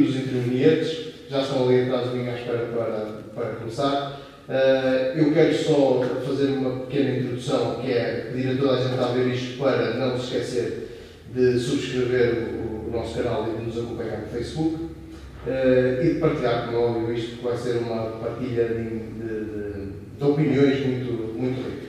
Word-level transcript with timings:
no 0.00 0.52
Nietzsche, 0.52 1.14
já 1.28 1.40
estão 1.40 1.68
ali 1.68 1.82
atrás 1.82 2.10
de 2.10 2.16
mim 2.16 2.28
à 2.28 2.34
espera 2.34 2.66
para, 2.66 3.22
para 3.34 3.54
começar. 3.56 4.20
Uh, 4.48 5.18
eu 5.18 5.32
quero 5.32 5.54
só 5.54 6.00
fazer 6.24 6.52
uma 6.52 6.86
pequena 6.86 7.18
introdução, 7.18 7.80
que 7.80 7.90
é 7.90 8.30
pedir 8.32 8.50
a 8.50 8.56
toda 8.56 8.74
a 8.74 8.80
gente 8.80 8.98
a 8.98 9.06
ver 9.06 9.34
isto 9.34 9.58
para 9.58 9.94
não 9.94 10.16
se 10.16 10.26
esquecer 10.26 10.88
de 11.34 11.58
subscrever 11.58 12.34
o, 12.34 12.88
o 12.88 12.90
nosso 12.92 13.16
canal 13.16 13.48
e 13.48 13.58
de 13.58 13.66
nos 13.66 13.78
acompanhar 13.78 14.20
no 14.20 14.28
Facebook 14.28 14.76
uh, 14.76 16.02
e 16.02 16.14
de 16.14 16.20
partilhar, 16.20 16.66
como 16.66 16.76
é 16.76 16.80
óbvio, 16.80 17.14
isto 17.14 17.36
que 17.36 17.44
vai 17.44 17.56
ser 17.56 17.78
uma 17.78 18.04
partilha 18.20 18.64
de, 18.68 18.84
de, 18.84 19.44
de, 19.44 19.92
de 20.16 20.24
opiniões 20.24 20.86
muito, 20.86 21.34
muito 21.36 21.56
rica. 21.56 21.86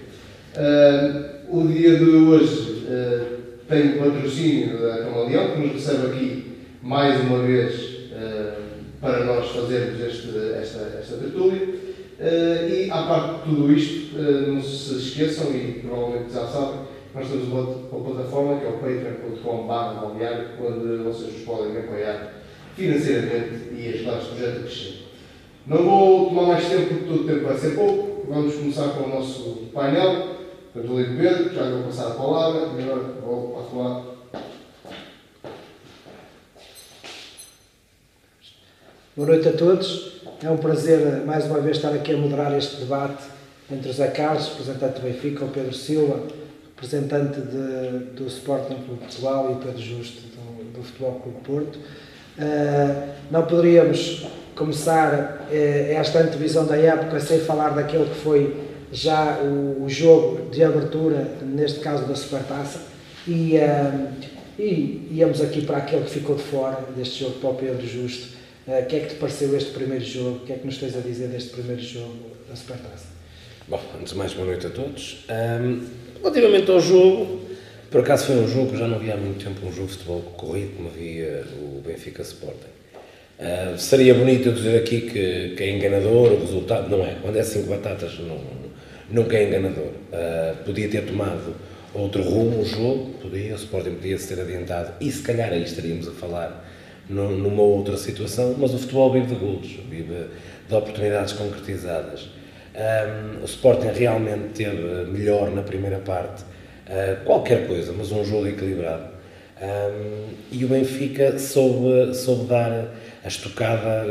Uh, 0.58 1.60
o 1.60 1.68
dia 1.68 1.96
de 1.96 2.04
hoje 2.04 2.78
tem 3.68 3.90
o 3.90 4.00
patrocínio 4.00 4.82
da 4.82 5.00
Camaleão, 5.00 5.52
que 5.52 5.60
nos 5.60 5.74
recebe 5.74 6.08
aqui 6.08 6.58
mais 6.82 7.20
uma 7.22 7.40
vez 7.40 7.87
para 9.08 9.24
nós 9.24 9.50
fazermos 9.52 10.02
este, 10.02 10.28
esta, 10.60 11.00
esta 11.00 11.16
tertúlia. 11.16 11.64
Uh, 12.20 12.70
e, 12.70 12.90
à 12.92 13.04
parte 13.04 13.36
de 13.36 13.56
tudo 13.56 13.72
isto, 13.72 14.18
uh, 14.18 14.52
não 14.52 14.62
se 14.62 14.96
esqueçam, 14.96 15.56
e 15.56 15.80
provavelmente 15.82 16.34
já 16.34 16.46
sabem, 16.46 16.82
nós 17.16 17.28
temos 17.30 17.48
uma, 17.48 17.62
uma 17.62 18.12
plataforma 18.12 18.60
que 18.60 18.66
é 18.66 18.70
o 18.70 18.74
patreon.com.br, 18.74 20.66
onde 20.66 21.04
vocês 21.04 21.34
nos 21.34 21.44
podem 21.44 21.78
apoiar 21.78 22.34
financeiramente 22.76 23.74
e 23.74 23.94
ajudar 23.94 24.18
este 24.18 24.30
projeto 24.30 24.58
a 24.58 24.60
crescer. 24.62 24.94
Não 25.66 25.84
vou 25.84 26.30
tomar 26.30 26.48
mais 26.48 26.68
tempo, 26.68 26.88
porque 26.88 27.06
todo 27.06 27.24
o 27.24 27.28
tempo 27.28 27.46
vai 27.46 27.58
ser 27.58 27.76
pouco. 27.76 28.26
Vamos 28.28 28.56
começar 28.56 28.90
com 28.90 29.04
o 29.06 29.10
nosso 29.10 29.70
painel. 29.74 30.38
Portanto, 30.74 30.94
o 30.94 31.18
Pedro, 31.18 31.54
já 31.54 31.70
vou 31.70 31.84
passar 31.84 32.08
a 32.08 32.12
palavra 32.12 32.70
e 32.78 32.84
agora 32.84 33.04
vou 33.24 33.68
falar 33.72 34.17
Boa 39.18 39.30
noite 39.30 39.50
a 39.50 39.52
todos. 39.52 40.22
É 40.44 40.48
um 40.52 40.58
prazer 40.58 41.24
mais 41.26 41.46
uma 41.46 41.60
vez 41.60 41.78
estar 41.78 41.92
aqui 41.92 42.14
a 42.14 42.18
moderar 42.18 42.56
este 42.56 42.76
debate 42.76 43.24
entre 43.68 43.90
o 43.90 43.92
Zé 43.92 44.10
Carlos, 44.10 44.48
representante 44.50 45.00
do 45.00 45.08
Benfica, 45.08 45.44
o 45.44 45.48
Pedro 45.48 45.74
Silva, 45.74 46.22
representante 46.76 47.42
de, 47.42 48.14
do 48.14 48.28
Sporting 48.28 48.76
Clube 48.76 49.00
Portugal 49.00 49.50
e 49.50 49.54
o 49.54 49.56
Pedro 49.56 49.82
Justo 49.82 50.22
do, 50.22 50.72
do 50.72 50.84
Futebol 50.84 51.20
Clube 51.20 51.40
Porto. 51.44 51.78
Uh, 51.78 53.10
não 53.32 53.42
poderíamos 53.48 54.28
começar 54.56 55.48
uh, 55.50 55.52
esta 55.52 56.20
antevisão 56.20 56.68
da 56.68 56.78
época 56.78 57.20
sem 57.20 57.40
falar 57.40 57.70
daquele 57.70 58.06
que 58.06 58.20
foi 58.20 58.56
já 58.92 59.40
o, 59.42 59.84
o 59.84 59.90
jogo 59.90 60.48
de 60.52 60.64
abertura, 60.64 61.28
neste 61.42 61.80
caso 61.80 62.06
da 62.06 62.14
Supertaça, 62.14 62.82
e, 63.28 63.58
uh, 63.58 64.10
e 64.60 65.08
íamos 65.10 65.42
aqui 65.42 65.66
para 65.66 65.78
aquele 65.78 66.04
que 66.04 66.12
ficou 66.12 66.36
de 66.36 66.44
fora 66.44 66.78
deste 66.96 67.22
jogo, 67.22 67.40
para 67.40 67.50
o 67.50 67.56
Pedro 67.56 67.88
Justo 67.88 68.38
o 68.68 68.86
que 68.86 68.98
é 68.98 69.00
que 69.00 69.08
te 69.08 69.16
pareceu 69.16 69.56
este 69.56 69.72
primeiro 69.72 70.04
jogo? 70.04 70.38
O 70.38 70.40
que 70.46 70.52
é 70.52 70.58
que 70.58 70.66
nos 70.66 70.78
tens 70.78 70.96
a 70.98 71.00
dizer 71.00 71.30
deste 71.30 71.52
primeiro 71.52 71.82
jogo 71.82 72.32
da 72.50 72.56
Supertaça? 72.56 73.06
Bom, 73.66 73.82
antes 73.98 74.12
de 74.12 74.18
mais, 74.18 74.34
boa 74.34 74.46
noite 74.46 74.68
a 74.68 74.70
todos. 74.70 75.26
Um, 75.30 75.88
relativamente 76.22 76.70
ao 76.70 76.82
jogo, 76.82 77.44
por 77.90 78.02
acaso 78.02 78.26
foi 78.26 78.36
um 78.36 78.48
jogo 78.48 78.72
que 78.72 78.78
já 78.78 78.86
não 78.86 78.98
havia 78.98 79.14
há 79.14 79.18
muito 79.18 79.44
tempo 79.44 79.66
um 79.66 79.72
jogo 79.72 79.88
de 79.88 79.94
futebol 79.94 80.22
corrido 80.36 80.76
como 80.76 80.90
havia 80.90 81.46
o 81.62 81.82
Benfica 81.82 82.22
Sporting. 82.24 82.76
Uh, 83.40 83.78
seria 83.78 84.14
bonito 84.14 84.50
eu 84.50 84.54
dizer 84.54 84.78
aqui 84.80 85.02
que, 85.02 85.54
que, 85.56 85.64
é 85.64 85.70
enganador 85.70 86.34
o 86.34 86.40
resultado, 86.42 86.90
não 86.90 87.06
é. 87.06 87.16
Quando 87.22 87.38
é 87.38 87.44
5 87.44 87.70
batatas, 87.70 88.20
não, 88.20 88.38
nunca 89.10 89.38
é 89.38 89.48
enganador. 89.48 89.92
Uh, 90.12 90.64
podia 90.66 90.90
ter 90.90 91.06
tomado 91.06 91.56
outro 91.94 92.22
rumo 92.22 92.62
o 92.62 92.66
jogo, 92.66 93.14
podia, 93.22 93.54
o 93.54 93.56
Sporting 93.56 93.92
podia 93.92 94.18
se 94.18 94.28
ter 94.28 94.42
adiantado 94.42 94.92
e 95.00 95.10
se 95.10 95.22
calhar 95.22 95.54
aí 95.54 95.64
estaríamos 95.64 96.06
a 96.08 96.12
falar 96.12 96.67
numa 97.10 97.62
outra 97.62 97.98
situação, 97.98 98.56
mas 98.58 98.74
o 98.74 98.78
futebol 98.78 99.12
vive 99.12 99.28
de 99.28 99.36
golos, 99.36 99.80
vive 99.90 100.28
de 100.68 100.76
oportunidades 100.76 101.34
concretizadas. 101.34 102.30
Um, 102.76 103.42
o 103.42 103.46
Sporting 103.46 103.88
realmente 103.88 104.50
teve 104.54 105.10
melhor 105.10 105.50
na 105.50 105.64
primeira 105.64 105.98
parte, 106.00 106.44
uh, 106.44 107.24
qualquer 107.26 107.68
coisa, 107.68 107.94
mas 107.98 108.12
um 108.12 108.24
jogo 108.24 108.48
equilibrado. 108.48 109.18
Um, 109.60 110.28
e 110.52 110.64
o 110.64 110.68
Benfica 110.68 111.40
soube, 111.40 112.14
soube 112.14 112.46
dar 112.46 112.94
a 113.24 113.28
estocada 113.28 114.06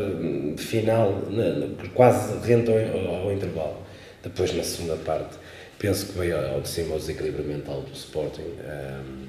final, 0.56 1.22
quase 1.94 2.44
rente 2.44 2.70
ao, 2.70 3.14
ao, 3.14 3.32
intervalo. 3.32 3.76
Depois, 4.22 4.52
na 4.52 4.64
segunda 4.64 4.96
parte, 4.96 5.36
penso 5.78 6.06
que 6.06 6.18
veio 6.18 6.36
ao 6.36 6.60
de 6.60 6.68
cima 6.68 6.96
o 6.96 6.98
desequilíbrio 6.98 7.44
mental 7.44 7.82
do 7.82 7.92
Sporting. 7.92 8.42
Um, 8.42 9.25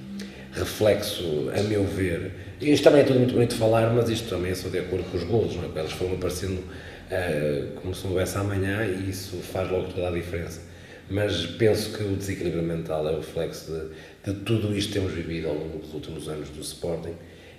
reflexo, 0.58 1.50
a 1.58 1.64
meu 1.64 1.84
ver, 1.84 2.32
isto 2.62 2.84
também 2.84 3.02
é 3.02 3.04
tudo 3.04 3.20
muito 3.20 3.34
bonito 3.34 3.52
de 3.52 3.60
falar, 3.60 3.94
mas 3.94 4.10
isto 4.10 4.30
também 4.30 4.52
é 4.52 4.56
só 4.56 4.70
de 4.70 4.80
acordo 4.80 5.10
com 5.12 5.18
os 5.18 5.24
golos, 5.24 5.56
não 5.56 5.64
é? 5.64 5.80
eles 5.80 5.92
foram 5.92 6.14
aparecendo 6.14 6.60
uh, 6.60 7.80
como 7.82 7.94
se 7.94 8.04
não 8.04 8.12
houvesse 8.12 8.38
amanhã 8.38 8.86
e 8.86 9.10
isso 9.10 9.38
faz 9.38 9.70
logo 9.70 9.92
toda 9.92 10.08
a 10.08 10.12
diferença. 10.12 10.62
Mas 11.10 11.46
penso 11.46 11.96
que 11.98 12.04
o 12.04 12.16
desequilíbrio 12.16 12.64
mental 12.64 13.08
é 13.08 13.12
o 13.12 13.18
reflexo 13.18 13.72
de, 13.72 14.34
de 14.34 14.40
tudo 14.42 14.76
isto 14.76 14.90
que 14.90 15.00
temos 15.00 15.14
vivido 15.14 15.48
ao 15.48 15.54
longo 15.54 15.80
dos 15.80 15.94
últimos 15.94 16.28
anos 16.28 16.50
do 16.50 16.62
Sporting 16.62 17.16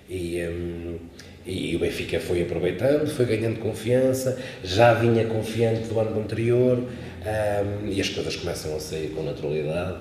e, 0.07 0.39
um, 0.47 0.99
e 1.49 1.75
o 1.75 1.79
Benfica 1.79 2.19
foi 2.19 2.43
aproveitando, 2.43 3.09
foi 3.09 3.25
ganhando 3.25 3.59
confiança, 3.59 4.37
já 4.63 4.93
vinha 4.93 5.25
confiante 5.25 5.87
do 5.87 5.99
ano 5.99 6.19
anterior 6.19 6.77
um, 6.77 7.87
e 7.87 7.99
as 7.99 8.09
coisas 8.09 8.35
começam 8.35 8.75
a 8.75 8.79
sair 8.79 9.09
com 9.09 9.23
naturalidade. 9.23 9.97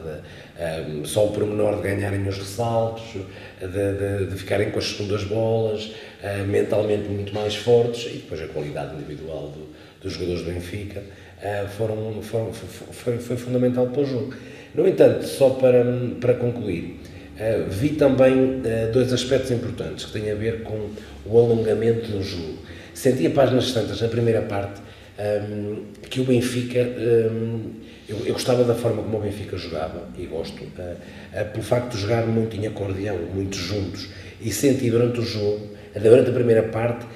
Um, 0.91 1.05
só 1.05 1.27
o 1.27 1.33
pormenor 1.33 1.77
de 1.77 1.83
ganharem 1.83 2.27
os 2.29 2.37
ressaltos, 2.37 3.15
de, 3.61 3.67
de, 3.67 4.31
de 4.31 4.37
ficarem 4.37 4.71
com 4.71 4.79
as 4.79 4.85
segundas 4.85 5.25
bolas, 5.25 5.87
uh, 5.87 6.47
mentalmente 6.47 7.09
muito 7.09 7.35
mais 7.35 7.57
fortes 7.57 8.13
e 8.13 8.17
depois 8.19 8.43
a 8.43 8.49
qualidade 8.49 8.95
individual 8.95 9.49
do, 9.49 9.69
dos 10.03 10.13
jogadores 10.13 10.43
do 10.43 10.53
Benfica 10.53 11.01
uh, 11.01 11.69
foram, 11.69 12.21
foram, 12.23 12.53
foi, 12.53 13.19
foi 13.19 13.37
fundamental 13.37 13.87
para 13.87 14.03
o 14.03 14.07
jogo. 14.07 14.35
No 14.75 14.87
entanto, 14.87 15.25
só 15.25 15.51
para, 15.51 15.83
para 16.21 16.35
concluir, 16.35 17.01
uh, 17.39 17.71
vi 17.71 17.91
também 17.91 18.61
dois 18.93 19.13
aspectos 19.13 19.51
importantes 19.51 20.05
que 20.05 20.13
têm 20.13 20.31
a 20.31 20.35
ver 20.35 20.63
com 20.63 20.91
o 21.25 21.39
alongamento 21.39 22.11
do 22.11 22.23
jogo. 22.23 22.59
Senti 22.95 23.27
a 23.27 23.31
páginas 23.31 23.73
tantas 23.73 24.01
na 24.01 24.09
primeira 24.09 24.43
parte 24.43 24.81
um, 25.19 25.85
que 26.09 26.21
o 26.21 26.25
Benfica, 26.25 26.81
um, 26.81 27.71
eu, 28.09 28.33
gostava 28.33 28.65
da 28.65 28.75
forma 28.75 29.03
como 29.03 29.19
o 29.19 29.21
Benfica 29.21 29.57
jogava, 29.57 30.09
e 30.17 30.27
gosto, 30.27 30.63
uh, 30.63 31.51
pelo 31.53 31.63
facto 31.63 31.95
de 31.95 32.01
jogar 32.01 32.27
muito 32.27 32.57
em 32.57 32.67
acordeão, 32.67 33.19
muito 33.35 33.57
juntos, 33.57 34.09
e 34.41 34.53
senti 34.53 34.91
durante 34.91 35.21
o 35.21 35.23
jogo, 35.23 35.69
durante 36.01 36.31
a 36.31 36.33
primeira 36.33 36.63
parte, 36.63 37.07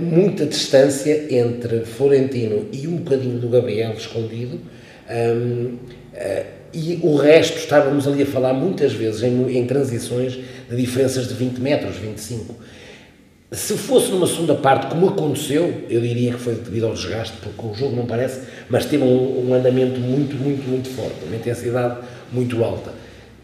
muita 0.00 0.46
distância 0.46 1.32
entre 1.32 1.84
Florentino 1.84 2.68
e 2.72 2.88
um 2.88 2.96
bocadinho 2.96 3.38
do 3.38 3.48
Gabriel 3.48 3.92
escondido, 3.92 4.58
um, 5.10 5.76
e 6.72 7.00
o 7.02 7.16
resto 7.16 7.58
estávamos 7.58 8.06
ali 8.06 8.22
a 8.22 8.26
falar 8.26 8.52
muitas 8.52 8.92
vezes 8.92 9.22
em, 9.22 9.56
em 9.56 9.66
transições 9.66 10.38
de 10.68 10.76
diferenças 10.76 11.28
de 11.28 11.34
20 11.34 11.58
metros, 11.58 11.96
25 11.96 12.54
se 13.52 13.76
fosse 13.76 14.10
numa 14.12 14.26
segunda 14.28 14.54
parte, 14.54 14.86
como 14.86 15.08
aconteceu, 15.08 15.84
eu 15.88 16.00
diria 16.00 16.32
que 16.32 16.38
foi 16.38 16.54
devido 16.54 16.86
ao 16.86 16.94
desgaste, 16.94 17.36
porque 17.42 17.66
o 17.66 17.74
jogo 17.74 17.96
não 17.96 18.06
parece, 18.06 18.42
mas 18.68 18.86
teve 18.86 19.02
um, 19.02 19.48
um 19.48 19.54
andamento 19.54 19.98
muito, 19.98 20.36
muito, 20.36 20.68
muito 20.68 20.88
forte, 20.90 21.24
uma 21.24 21.34
intensidade 21.34 21.98
muito 22.32 22.62
alta. 22.62 22.92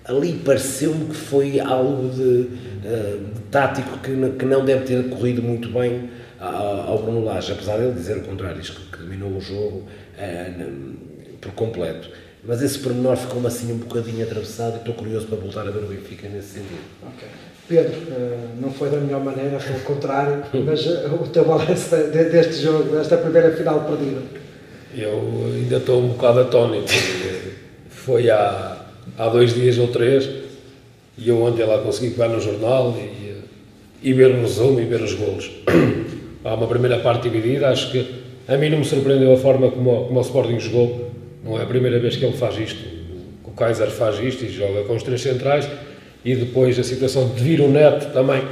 Ali 0.04 0.34
pareceu-me 0.34 1.06
que 1.06 1.16
foi 1.16 1.58
algo 1.58 2.08
de, 2.10 2.22
uh, 2.22 3.34
de 3.34 3.40
tático 3.50 3.98
que, 3.98 4.12
que, 4.38 4.44
não 4.44 4.64
deve 4.64 4.84
ter 4.84 5.08
corrido 5.08 5.42
muito 5.42 5.68
bem 5.70 6.08
ao, 6.38 7.02
Bruno 7.02 7.24
Lage, 7.24 7.50
apesar 7.50 7.78
de 7.78 7.84
ele 7.84 7.94
dizer 7.94 8.18
o 8.18 8.22
contrário, 8.22 8.60
que, 8.60 8.72
que 8.72 8.98
dominou 8.98 9.30
o 9.30 9.40
jogo 9.40 9.82
uh, 10.18 10.94
por 11.40 11.50
completo. 11.52 12.08
Mas 12.46 12.62
esse 12.62 12.78
pormenor 12.78 13.16
ficou-me 13.16 13.46
assim 13.46 13.72
um 13.72 13.78
bocadinho 13.78 14.24
atravessado 14.24 14.74
e 14.74 14.78
estou 14.78 14.94
curioso 14.94 15.26
para 15.26 15.36
voltar 15.36 15.62
a 15.62 15.70
ver 15.70 15.82
o 15.82 15.86
Benfica 15.86 16.28
nesse 16.28 16.54
sentido. 16.54 16.78
Okay. 17.02 17.28
Pedro, 17.68 17.94
eh, 18.12 18.36
não 18.60 18.70
foi 18.70 18.88
da 18.88 18.98
melhor 18.98 19.24
maneira, 19.24 19.58
pelo 19.58 19.80
contrário, 19.80 20.44
mas 20.64 20.86
eh, 20.86 21.08
o 21.08 21.26
teu 21.26 21.44
balanço 21.44 21.96
deste 21.96 22.62
jogo, 22.62 22.94
desta 22.94 23.16
primeira 23.16 23.50
final 23.56 23.80
perdida? 23.80 24.22
Eu 24.96 25.50
ainda 25.52 25.76
estou 25.78 26.00
um 26.00 26.08
bocado 26.08 26.40
atónito. 26.40 26.92
Foi 27.90 28.30
há, 28.30 28.76
há 29.18 29.28
dois 29.28 29.52
dias 29.52 29.76
ou 29.78 29.88
três 29.88 30.28
e 31.18 31.28
eu 31.28 31.42
ontem 31.42 31.64
lá 31.64 31.78
consegui 31.78 32.10
pegar 32.10 32.28
no 32.28 32.40
jornal 32.40 32.96
e, 32.96 33.42
e 34.08 34.12
ver 34.12 34.30
o 34.30 34.42
resumo 34.42 34.78
e 34.80 34.84
ver 34.84 35.02
os 35.02 35.14
golos. 35.14 35.50
Há 36.44 36.54
uma 36.54 36.68
primeira 36.68 37.00
parte 37.00 37.28
dividida, 37.28 37.68
acho 37.68 37.90
que 37.90 38.22
a 38.46 38.56
mim 38.56 38.70
não 38.70 38.78
me 38.78 38.84
surpreendeu 38.84 39.32
a 39.32 39.36
forma 39.36 39.70
como, 39.70 40.04
como 40.06 40.18
o 40.20 40.22
Sporting 40.22 40.60
jogou. 40.60 41.05
Não 41.46 41.58
é 41.58 41.62
a 41.62 41.66
primeira 41.66 42.00
vez 42.00 42.16
que 42.16 42.24
ele 42.24 42.36
faz 42.36 42.58
isto. 42.58 42.80
O 43.44 43.52
Kaiser 43.52 43.88
faz 43.88 44.18
isto 44.18 44.44
e 44.44 44.48
joga 44.48 44.82
com 44.82 44.96
os 44.96 45.02
três 45.04 45.20
centrais 45.20 45.68
e 46.24 46.34
depois 46.34 46.76
a 46.76 46.82
situação 46.82 47.28
de 47.28 47.40
vir 47.40 47.60
o 47.60 47.68
Neto 47.68 48.12
também, 48.12 48.42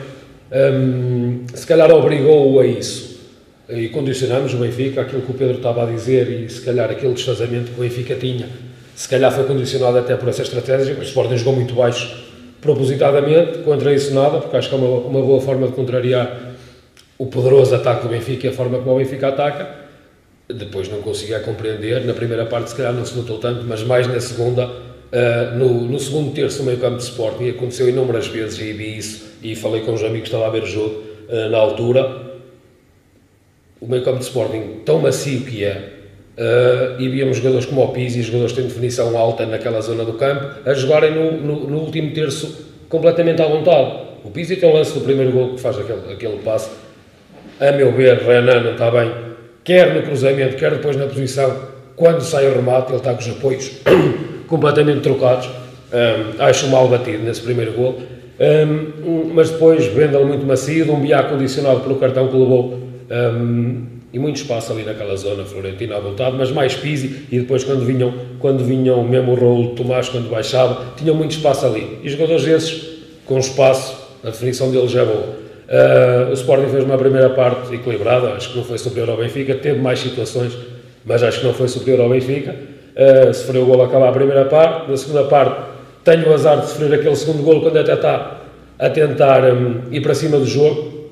um, 0.53 1.45
se 1.53 1.67
calhar 1.67 1.91
obrigou-o 1.91 2.61
a 2.61 2.67
isso. 2.67 3.19
E 3.69 3.89
condicionamos 3.89 4.55
o 4.55 4.59
Benfica, 4.59 5.01
aquilo 5.01 5.23
que 5.23 5.31
o 5.33 5.35
Pedro 5.35 5.57
estava 5.57 5.83
a 5.83 5.87
dizer, 5.87 6.31
e 6.31 6.49
se 6.49 6.61
calhar 6.61 6.89
aquele 6.89 7.15
desfazamento 7.15 7.73
que 7.73 7.81
o 7.81 7.83
Benfica 7.83 8.15
tinha, 8.15 8.49
se 8.95 9.09
calhar 9.09 9.33
foi 9.33 9.45
condicionado 9.45 9.99
até 9.99 10.15
por 10.17 10.29
essa 10.29 10.43
estratégia. 10.43 10.95
O 10.95 11.03
Sporting 11.03 11.37
jogou 11.37 11.55
muito 11.55 11.75
baixo 11.75 12.25
propositadamente, 12.61 13.59
contra 13.59 13.93
isso 13.93 14.15
nada, 14.15 14.39
porque 14.39 14.57
acho 14.57 14.69
que 14.69 14.75
é 14.75 14.79
uma, 14.79 14.99
uma 14.99 15.21
boa 15.21 15.41
forma 15.41 15.67
de 15.67 15.73
contrariar 15.73 16.53
o 17.19 17.27
poderoso 17.27 17.75
ataque 17.75 18.03
do 18.03 18.09
Benfica 18.09 18.47
e 18.47 18.51
a 18.51 18.53
forma 18.53 18.79
como 18.79 18.95
o 18.95 18.99
Benfica 18.99 19.29
ataca. 19.29 19.84
Depois 20.49 20.89
não 20.89 21.01
conseguia 21.01 21.41
compreender. 21.41 22.05
Na 22.05 22.13
primeira 22.13 22.45
parte, 22.47 22.71
se 22.71 22.77
calhar, 22.77 22.93
não 22.93 23.05
se 23.05 23.17
notou 23.17 23.39
tanto, 23.39 23.65
mas 23.65 23.83
mais 23.83 24.07
na 24.07 24.21
segunda. 24.21 24.67
Uh, 24.67 25.57
no, 25.57 25.83
no, 25.83 26.01
segundo 26.01 26.35
terço 26.35 26.59
do 26.59 26.65
meio 26.65 26.79
campo 26.79 26.97
de 26.97 27.05
Sporting, 27.05 27.49
aconteceu 27.49 27.89
inúmeras 27.89 28.27
vezes 28.27 28.59
e 28.59 28.73
vi 28.73 28.99
isso 28.99 29.25
e 29.43 29.55
falei 29.55 29.83
com 29.83 29.93
os 29.93 30.03
amigos 30.03 30.23
que 30.23 30.35
estavam 30.35 30.47
a 30.47 30.51
ver 30.51 30.65
o 30.65 30.67
jogo 30.67 31.03
uh, 31.29 31.49
na 31.51 31.59
altura. 31.59 32.25
O 33.81 33.87
meio 33.87 34.03
campo 34.03 34.19
de 34.19 34.25
Sporting, 34.25 34.81
tão 34.85 34.99
macio 34.99 35.43
que 35.43 35.63
é, 35.65 35.93
uh, 36.37 37.01
e 37.01 37.09
víamos 37.09 37.37
jogadores 37.37 37.67
como 37.67 37.85
o 37.85 37.89
Pizzi, 37.93 38.23
jogadores 38.23 38.53
que 38.53 38.61
têm 38.61 38.69
definição 38.69 39.17
alta 39.17 39.47
naquela 39.47 39.81
zona 39.81 40.05
do 40.05 40.15
campo, 40.15 40.69
a 40.69 40.75
jogarem 40.75 41.15
no, 41.15 41.33
no, 41.41 41.71
no 41.71 41.79
último 41.79 42.13
terço 42.13 42.67
completamente 42.89 43.41
à 43.41 43.47
vontade. 43.47 44.05
O 44.25 44.31
Pizzi 44.31 44.57
tem 44.57 44.69
o 44.69 44.75
lance 44.75 44.93
do 44.95 45.01
primeiro 45.01 45.33
gol 45.33 45.55
que 45.55 45.61
faz 45.61 45.79
aquele, 45.79 46.13
aquele 46.13 46.39
passe. 46.39 46.71
A 47.61 47.71
meu 47.73 47.93
ver, 47.93 48.19
Renan 48.19 48.63
não 48.63 48.73
está 48.73 48.91
bem, 48.91 49.13
quer 49.65 49.95
no 49.95 50.03
cruzamento, 50.03 50.57
quer 50.57 50.71
depois 50.73 50.97
na 50.97 51.07
posição. 51.07 51.75
Quando 51.97 52.21
sai 52.21 52.47
o 52.49 52.55
remate, 52.55 52.91
ele 52.91 52.99
está 52.99 53.15
com 53.15 53.21
os 53.21 53.29
apoios 53.29 53.71
completamente 54.47 55.01
trocados. 55.01 55.49
Um, 55.93 56.43
acho 56.43 56.69
mal 56.69 56.87
batido 56.89 57.23
nesse 57.23 57.41
primeiro 57.41 57.73
gol. 57.73 57.99
Um, 58.39 59.33
mas 59.33 59.51
depois, 59.51 59.87
Vendel 59.87 60.27
muito 60.27 60.45
macio, 60.45 60.93
um 60.93 61.01
biá 61.01 61.23
condicionado 61.23 61.81
pelo 61.81 61.97
cartão 61.97 62.29
que 62.29 62.37
levou. 62.37 62.81
Um, 63.11 63.95
e 64.13 64.19
muito 64.19 64.37
espaço 64.37 64.73
ali 64.73 64.85
naquela 64.85 65.17
zona, 65.17 65.45
Florentina 65.45 65.97
à 65.97 66.01
vontade, 66.01 66.37
mas 66.37 66.49
mais 66.53 66.73
Pizzi, 66.77 67.27
e 67.33 67.41
depois 67.41 67.65
quando 67.65 67.85
vinham, 67.85 68.15
quando 68.39 68.65
vinham 68.65 69.03
mesmo 69.03 69.33
o 69.33 69.71
de 69.71 69.75
Tomás, 69.75 70.09
quando 70.09 70.31
baixava, 70.31 70.95
tinham 70.97 71.17
muito 71.17 71.33
espaço 71.33 71.67
ali. 71.67 71.99
E 72.01 72.09
jogadores 72.09 72.47
esses, 72.47 73.01
com 73.27 73.39
espaço, 73.39 73.97
a 74.23 74.31
definição 74.31 74.71
deles 74.71 74.95
é 74.95 75.05
boa. 75.05 75.44
Uh, 75.69 76.31
o 76.31 76.33
Sporting 76.35 76.69
fez 76.69 76.85
uma 76.85 76.99
primeira 76.99 77.31
parte 77.31 77.75
equilibrada, 77.75 78.35
acho 78.35 78.51
que 78.51 78.57
não 78.57 78.65
foi 78.65 78.79
superior 78.79 79.11
ao 79.11 79.17
Benfica, 79.17 79.55
teve 79.55 79.81
mais 79.81 79.99
situações, 79.99 80.57
mas 81.05 81.23
acho 81.23 81.41
que 81.41 81.47
não 81.47 81.55
foi 81.55 81.69
superior 81.69 82.03
ao 82.03 82.11
Benfica. 82.11 82.55
Uh, 82.95 83.33
sofreu 83.33 83.63
o 83.63 83.67
gol 83.67 83.83
a 83.83 83.87
acabar 83.87 84.09
a 84.09 84.13
primeira 84.13 84.45
parte, 84.45 84.91
na 84.91 84.97
segunda 84.97 85.25
parte 85.25 85.75
tenho 86.05 86.29
o 86.29 86.35
azar 86.35 86.61
de 86.61 86.69
sofrer 86.69 86.93
aquele 86.93 87.17
segundo 87.17 87.43
gol 87.43 87.63
quando 87.63 87.79
até 87.79 87.95
está 87.95 88.43
a 88.79 88.91
tentar 88.91 89.43
um, 89.45 89.91
ir 89.91 90.03
para 90.03 90.15
cima 90.15 90.39
do 90.39 90.45
jogo, 90.45 91.11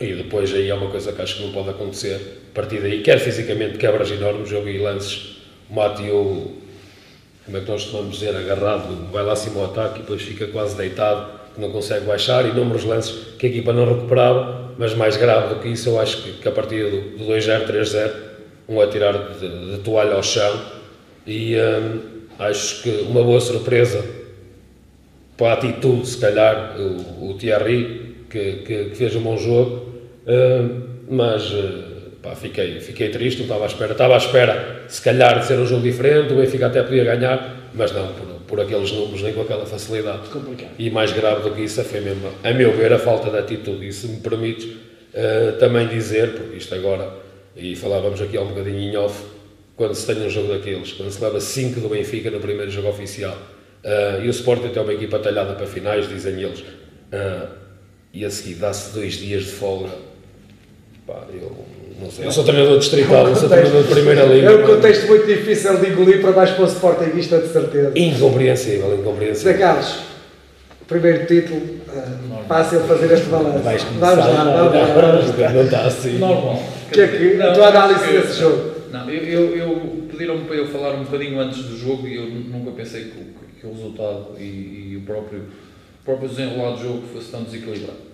e 0.00 0.14
depois 0.14 0.54
aí 0.54 0.70
é 0.70 0.74
uma 0.74 0.88
coisa 0.88 1.12
que 1.12 1.20
acho 1.20 1.36
que 1.36 1.42
não 1.42 1.52
pode 1.52 1.70
acontecer. 1.70 2.38
A 2.52 2.54
partir 2.54 2.80
daí, 2.80 3.02
quer 3.02 3.18
fisicamente, 3.18 3.76
quebras 3.76 4.10
enormes. 4.10 4.50
Eu 4.50 4.62
vi 4.62 4.78
lances, 4.78 5.36
o 5.68 5.74
Mateo, 5.74 6.52
como 7.44 7.56
é 7.56 7.60
que 7.60 7.70
nós 7.70 7.82
costumamos 7.82 8.18
dizer, 8.18 8.34
agarrado, 8.34 9.10
vai 9.12 9.24
lá 9.24 9.32
acima 9.32 9.60
ao 9.60 9.66
ataque 9.66 9.98
e 9.98 10.02
depois 10.02 10.22
fica 10.22 10.46
quase 10.46 10.76
deitado, 10.76 11.39
não 11.60 11.70
consegue 11.70 12.06
baixar. 12.06 12.44
Inúmeros 12.46 12.84
lances 12.84 13.12
que 13.38 13.46
a 13.46 13.48
equipa 13.48 13.72
não 13.72 13.86
recuperava, 13.86 14.72
mas 14.78 14.94
mais 14.94 15.16
grave 15.16 15.54
do 15.54 15.60
que 15.60 15.68
isso, 15.68 15.90
eu 15.90 16.00
acho 16.00 16.22
que, 16.22 16.32
que 16.32 16.48
a 16.48 16.52
partir 16.52 16.90
do, 16.90 17.18
do 17.18 17.24
2-0, 17.32 17.66
3-0, 17.66 18.10
um 18.68 18.80
a 18.80 18.86
tirar 18.86 19.12
de, 19.38 19.72
de, 19.72 19.78
toalha 19.78 20.14
ao 20.14 20.22
chão. 20.22 20.60
E 21.26 21.56
hum, 21.56 21.98
acho 22.38 22.82
que 22.82 22.90
uma 23.08 23.22
boa 23.22 23.40
surpresa 23.40 24.04
para 25.36 25.50
a 25.50 25.52
atitude, 25.54 26.06
se 26.06 26.18
calhar, 26.18 26.76
o, 26.78 27.30
o 27.30 27.34
Thierry, 27.34 28.16
que, 28.28 28.52
que, 28.64 28.84
que 28.86 28.94
fez 28.94 29.14
um 29.16 29.22
bom 29.22 29.36
jogo 29.36 29.90
Uh, 30.30 30.88
mas 31.08 31.50
uh, 31.50 32.10
pá, 32.22 32.36
fiquei, 32.36 32.78
fiquei 32.80 33.08
triste, 33.08 33.38
não 33.38 33.46
estava 33.46 33.64
à 33.64 33.66
espera. 33.66 33.92
Estava 33.92 34.14
à 34.14 34.16
espera, 34.16 34.82
se 34.86 35.02
calhar, 35.02 35.40
de 35.40 35.46
ser 35.46 35.58
um 35.58 35.66
jogo 35.66 35.82
diferente, 35.82 36.32
o 36.32 36.36
Benfica 36.36 36.66
até 36.66 36.82
podia 36.82 37.04
ganhar, 37.04 37.70
mas 37.74 37.90
não, 37.92 38.06
por, 38.12 38.26
por 38.50 38.60
aqueles 38.60 38.92
números, 38.92 39.22
nem 39.22 39.32
com 39.32 39.42
aquela 39.42 39.64
facilidade. 39.64 40.28
Complicado. 40.28 40.72
E 40.78 40.90
mais 40.90 41.12
grave 41.12 41.48
do 41.48 41.54
que 41.54 41.62
isso 41.62 41.82
foi 41.84 42.00
mesmo, 42.00 42.30
a 42.42 42.52
meu 42.52 42.76
ver, 42.76 42.92
a 42.92 42.98
falta 42.98 43.30
de 43.30 43.38
atitude. 43.38 43.86
E 43.86 43.92
se 43.92 44.08
me 44.08 44.16
permites 44.18 44.64
uh, 44.66 45.58
também 45.58 45.86
dizer, 45.88 46.32
porque 46.34 46.56
isto 46.58 46.74
agora, 46.74 47.10
e 47.56 47.74
falávamos 47.76 48.20
aqui 48.20 48.36
há 48.36 48.42
um 48.42 48.48
bocadinho 48.48 48.78
em 48.78 48.96
off, 48.96 49.24
quando 49.76 49.94
se 49.94 50.06
tem 50.06 50.26
um 50.26 50.28
jogo 50.28 50.52
daqueles, 50.52 50.92
quando 50.92 51.10
se 51.10 51.22
leva 51.22 51.40
5 51.40 51.80
do 51.80 51.88
Benfica 51.88 52.30
no 52.30 52.40
primeiro 52.40 52.70
jogo 52.70 52.88
oficial, 52.88 53.38
uh, 53.84 54.22
e 54.22 54.26
o 54.26 54.30
Sporting 54.30 54.68
tem 54.68 54.82
uma 54.82 54.92
equipa 54.92 55.18
talhada 55.20 55.54
para 55.54 55.66
finais, 55.66 56.08
dizem 56.08 56.42
eles, 56.42 56.60
uh, 56.60 57.48
e 58.12 58.24
a 58.24 58.30
seguir 58.30 58.56
dá-se 58.56 58.92
dois 58.92 59.14
dias 59.14 59.44
de 59.44 59.52
folga 59.52 60.10
Pá, 61.10 61.26
eu. 61.32 61.66
Eu 62.18 62.32
sou 62.32 62.44
treinador 62.44 62.78
distrital, 62.78 63.28
eu 63.28 63.36
sou 63.36 63.48
treinador 63.48 63.82
de 63.82 63.88
primeira 63.90 64.24
liga. 64.24 64.50
É 64.50 64.56
um 64.56 64.66
contexto 64.66 65.06
muito 65.06 65.26
difícil 65.26 65.76
de 65.78 65.90
engolir 65.90 66.20
para 66.20 66.32
mais 66.32 66.50
para 66.50 66.64
o 66.64 66.66
Sportingista, 66.66 67.38
de 67.38 67.48
certeza. 67.48 67.92
Incompreensível, 67.94 68.98
incompreensível. 68.98 69.52
Zé 69.52 69.58
Carlos, 69.58 69.98
primeiro 70.88 71.26
título, 71.26 71.60
uh, 71.60 72.44
fácil 72.48 72.80
fazer 72.80 73.12
este 73.12 73.26
balanço. 73.26 73.58
Vais 73.60 73.84
começar, 73.84 74.14
vamos 74.14 74.34
lá, 74.34 74.44
vamos 74.44 75.38
lá. 75.38 75.52
Não 75.52 75.62
está 75.62 75.86
assim. 75.86 76.18
Normal. 76.18 76.62
Que 76.90 77.00
é 77.00 77.08
que, 77.08 77.34
não, 77.34 77.50
a 77.50 77.52
tua 77.52 77.68
análise 77.68 78.12
desse 78.12 78.40
jogo? 78.40 78.70
Não, 78.90 79.08
eu, 79.08 79.22
eu, 79.22 79.56
eu 79.56 80.00
pediram-me 80.10 80.44
para 80.44 80.56
eu 80.56 80.66
falar 80.66 80.94
um 80.94 81.04
bocadinho 81.04 81.38
antes 81.38 81.62
do 81.62 81.78
jogo 81.78 82.08
e 82.08 82.16
eu 82.16 82.26
nunca 82.26 82.72
pensei 82.72 83.04
que, 83.04 83.10
que, 83.10 83.60
que 83.60 83.66
o 83.66 83.72
resultado 83.72 84.36
e, 84.38 84.42
e, 84.92 84.96
o 84.96 85.06
próprio, 85.06 85.38
o 85.40 86.04
próprio 86.04 86.28
desenrolar 86.28 86.72
do 86.72 86.82
jogo 86.82 87.02
fosse 87.12 87.30
tão 87.30 87.44
desequilibrado. 87.44 88.09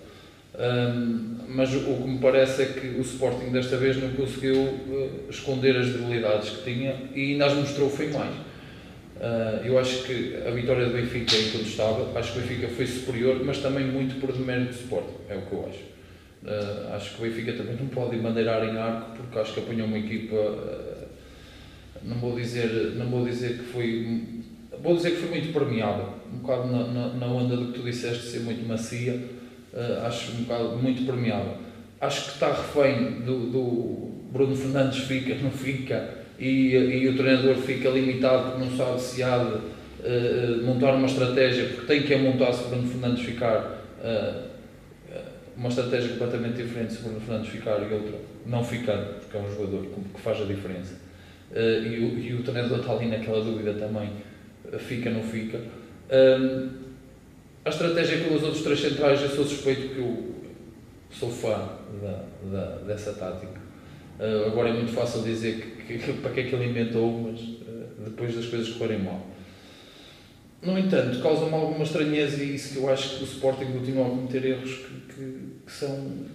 Um, 0.57 1.37
mas 1.49 1.71
o 1.75 1.81
que 1.81 2.07
me 2.07 2.17
parece 2.17 2.63
é 2.63 2.65
que 2.65 2.87
o 2.87 3.01
Sporting 3.01 3.51
desta 3.51 3.77
vez 3.77 4.01
não 4.01 4.09
conseguiu 4.09 4.55
uh, 4.55 5.25
esconder 5.29 5.77
as 5.77 5.87
debilidades 5.89 6.49
que 6.49 6.63
tinha 6.63 6.95
e 7.13 7.33
ainda 7.33 7.45
as 7.45 7.53
mostrou 7.53 7.89
foi 7.89 8.07
mais. 8.07 8.33
Uh, 8.35 9.63
eu 9.63 9.77
acho 9.77 10.03
que 10.03 10.35
a 10.45 10.49
vitória 10.49 10.87
do 10.87 10.93
Benfica 10.93 11.35
é 11.35 11.41
incontestável, 11.41 12.11
acho 12.15 12.33
que 12.33 12.39
o 12.39 12.41
Benfica 12.41 12.67
foi 12.69 12.87
superior, 12.87 13.43
mas 13.45 13.59
também 13.59 13.85
muito 13.85 14.19
por 14.19 14.31
demérito 14.33 14.73
do 14.73 14.79
Sporting, 14.79 15.15
é 15.29 15.35
o 15.35 15.41
que 15.41 15.53
eu 15.53 15.69
acho. 15.69 15.79
Uh, 16.43 16.95
acho 16.95 17.15
que 17.15 17.21
o 17.21 17.25
Benfica 17.27 17.53
também 17.53 17.75
não 17.75 17.87
pode 17.87 18.17
bandeirar 18.17 18.63
em 18.63 18.77
arco 18.77 19.17
porque 19.17 19.37
acho 19.37 19.53
que 19.53 19.59
apanhou 19.59 19.85
uma 19.85 19.99
equipa, 19.99 20.35
não, 22.01 22.17
vou 22.17 22.35
dizer, 22.35 22.95
não 22.95 23.05
vou 23.07 23.23
dizer 23.23 23.59
que 23.59 23.63
foi, 23.65 24.23
vou 24.81 24.95
dizer 24.95 25.11
que 25.11 25.17
foi 25.17 25.29
muito 25.29 25.53
permeável, 25.53 26.15
um 26.33 26.39
bocado 26.39 26.67
na, 26.67 26.87
na, 26.87 27.13
na 27.13 27.27
onda 27.27 27.55
do 27.55 27.71
que 27.71 27.79
tu 27.79 27.85
disseste 27.85 28.23
ser 28.23 28.39
muito 28.39 28.67
macia, 28.67 29.37
uh, 29.73 30.05
acho 30.05 30.31
um 30.31 30.43
bocado 30.43 30.77
muito 30.77 31.05
permeável. 31.05 31.57
Acho 31.99 32.25
que 32.25 32.31
está 32.33 32.51
refém 32.51 33.21
do, 33.21 33.47
do 33.47 34.07
Bruno 34.31 34.55
Fernandes 34.55 34.99
fica, 34.99 35.35
não 35.35 35.51
fica, 35.51 36.09
e, 36.39 36.75
e 36.75 37.07
o 37.07 37.17
treinador 37.17 37.55
fica 37.55 37.89
limitado 37.89 38.51
porque 38.51 38.65
não 38.65 38.77
sabe 38.77 39.01
se 39.01 39.23
há 39.23 39.37
de 39.37 39.55
uh, 39.55 40.65
montar 40.65 40.93
uma 40.93 41.07
estratégia, 41.07 41.65
porque 41.69 41.85
tem 41.87 42.03
que 42.03 42.13
a 42.13 42.19
montar 42.19 42.53
se 42.53 42.67
Bruno 42.67 42.87
Fernandes 42.87 43.23
ficar. 43.23 43.83
Uh, 43.99 44.47
uma 45.57 45.69
estratégia 45.69 46.09
completamente 46.09 46.57
diferente 46.57 46.93
se 46.93 47.01
Bruno 47.01 47.19
Fernandes 47.19 47.49
ficar 47.49 47.79
e 47.79 47.91
outra 47.91 48.13
não 48.45 48.63
ficando, 48.63 49.19
porque 49.19 49.35
é 49.35 49.39
um 49.39 49.49
jogador 49.51 49.87
que 50.13 50.21
faz 50.21 50.39
a 50.39 50.45
diferença. 50.45 50.93
Uh, 51.51 51.83
e, 51.83 51.99
o, 51.99 52.19
e 52.19 52.33
o 52.35 52.43
treinador 52.43 52.79
está 52.79 52.93
ali 52.93 53.07
naquela 53.07 53.43
dúvida 53.43 53.73
também, 53.73 54.11
fica, 54.77 55.09
não 55.09 55.23
fica. 55.23 55.59
A 57.67 57.69
estratégia 57.69 58.23
com 58.23 58.33
os 58.33 58.43
outros 58.43 58.63
três 58.63 58.79
centrais, 58.79 59.21
eu 59.21 59.27
sou 59.27 59.43
suspeito 59.43 59.89
que 59.89 59.97
eu 59.97 60.35
sou 61.11 61.29
fã 61.29 61.67
da, 62.01 62.23
da, 62.49 62.77
dessa 62.77 63.11
tática. 63.11 63.59
Uh, 64.17 64.47
agora 64.47 64.69
é 64.69 64.71
muito 64.71 64.93
fácil 64.93 65.21
dizer 65.21 65.83
que, 65.85 65.97
que, 65.97 66.13
para 66.13 66.31
que 66.31 66.39
é 66.39 66.43
que 66.43 66.55
ele 66.55 66.69
inventou, 66.69 67.11
mas 67.23 67.41
uh, 67.41 68.05
depois 68.05 68.33
das 68.33 68.45
coisas 68.45 68.69
correrem 68.69 69.03
mal. 69.03 69.21
No 70.61 70.79
entanto, 70.79 71.21
causa-me 71.21 71.53
alguma 71.53 71.83
estranheza 71.83 72.41
e 72.41 72.55
isso 72.55 72.71
que 72.71 72.79
eu 72.79 72.89
acho 72.89 73.17
que 73.17 73.23
o 73.25 73.27
Sporting 73.27 73.65
continua 73.65 74.07
a 74.07 74.09
cometer 74.11 74.45
erros 74.45 74.73
que, 74.73 75.13
que, 75.13 75.37
que 75.65 75.71
são. 75.73 76.25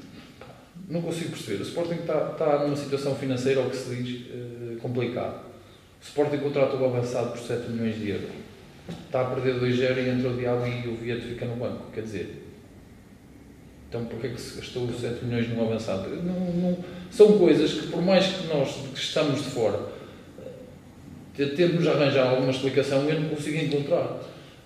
não 0.86 1.00
consigo 1.00 1.30
perceber. 1.30 1.62
O 1.62 1.66
Sporting 1.66 1.94
está, 1.94 2.32
está 2.32 2.58
numa 2.58 2.76
situação 2.76 3.14
financeira, 3.14 3.62
ao 3.62 3.70
que 3.70 3.76
se 3.76 3.94
diz, 3.94 4.26
uh, 4.26 4.76
complicada. 4.82 5.36
O 5.98 6.04
Sporting 6.04 6.36
contratou 6.40 6.78
o 6.78 6.84
avançado 6.84 7.30
por 7.30 7.38
7 7.38 7.70
milhões 7.70 7.98
de 7.98 8.10
euros 8.10 8.41
está 9.06 9.22
a 9.22 9.24
perder 9.24 9.60
2-0 9.60 9.96
e 9.96 10.08
entra 10.08 10.30
o 10.30 10.36
diabo 10.36 10.66
e 10.66 10.88
o 10.88 10.94
Vieto 10.96 11.22
fica 11.22 11.44
no 11.46 11.56
banco. 11.56 11.90
Quer 11.92 12.02
dizer, 12.02 12.42
então 13.88 14.06
porquê 14.06 14.30
que 14.30 14.40
se 14.40 14.58
gastou 14.58 14.88
7 14.88 15.24
milhões 15.24 15.48
num 15.50 15.62
avançado? 15.64 16.08
Não, 16.08 16.34
não, 16.34 16.78
são 17.10 17.38
coisas 17.38 17.72
que, 17.74 17.88
por 17.88 18.02
mais 18.02 18.26
que 18.26 18.46
nós 18.46 18.70
que 18.70 18.98
estamos 18.98 19.44
de 19.44 19.50
fora, 19.50 19.78
eh, 21.38 21.46
temos 21.46 21.82
de 21.82 21.88
arranjar 21.88 22.28
alguma 22.28 22.50
explicação, 22.50 23.08
eu 23.08 23.20
não 23.20 23.28
consigo 23.28 23.58
encontrar. 23.58 24.20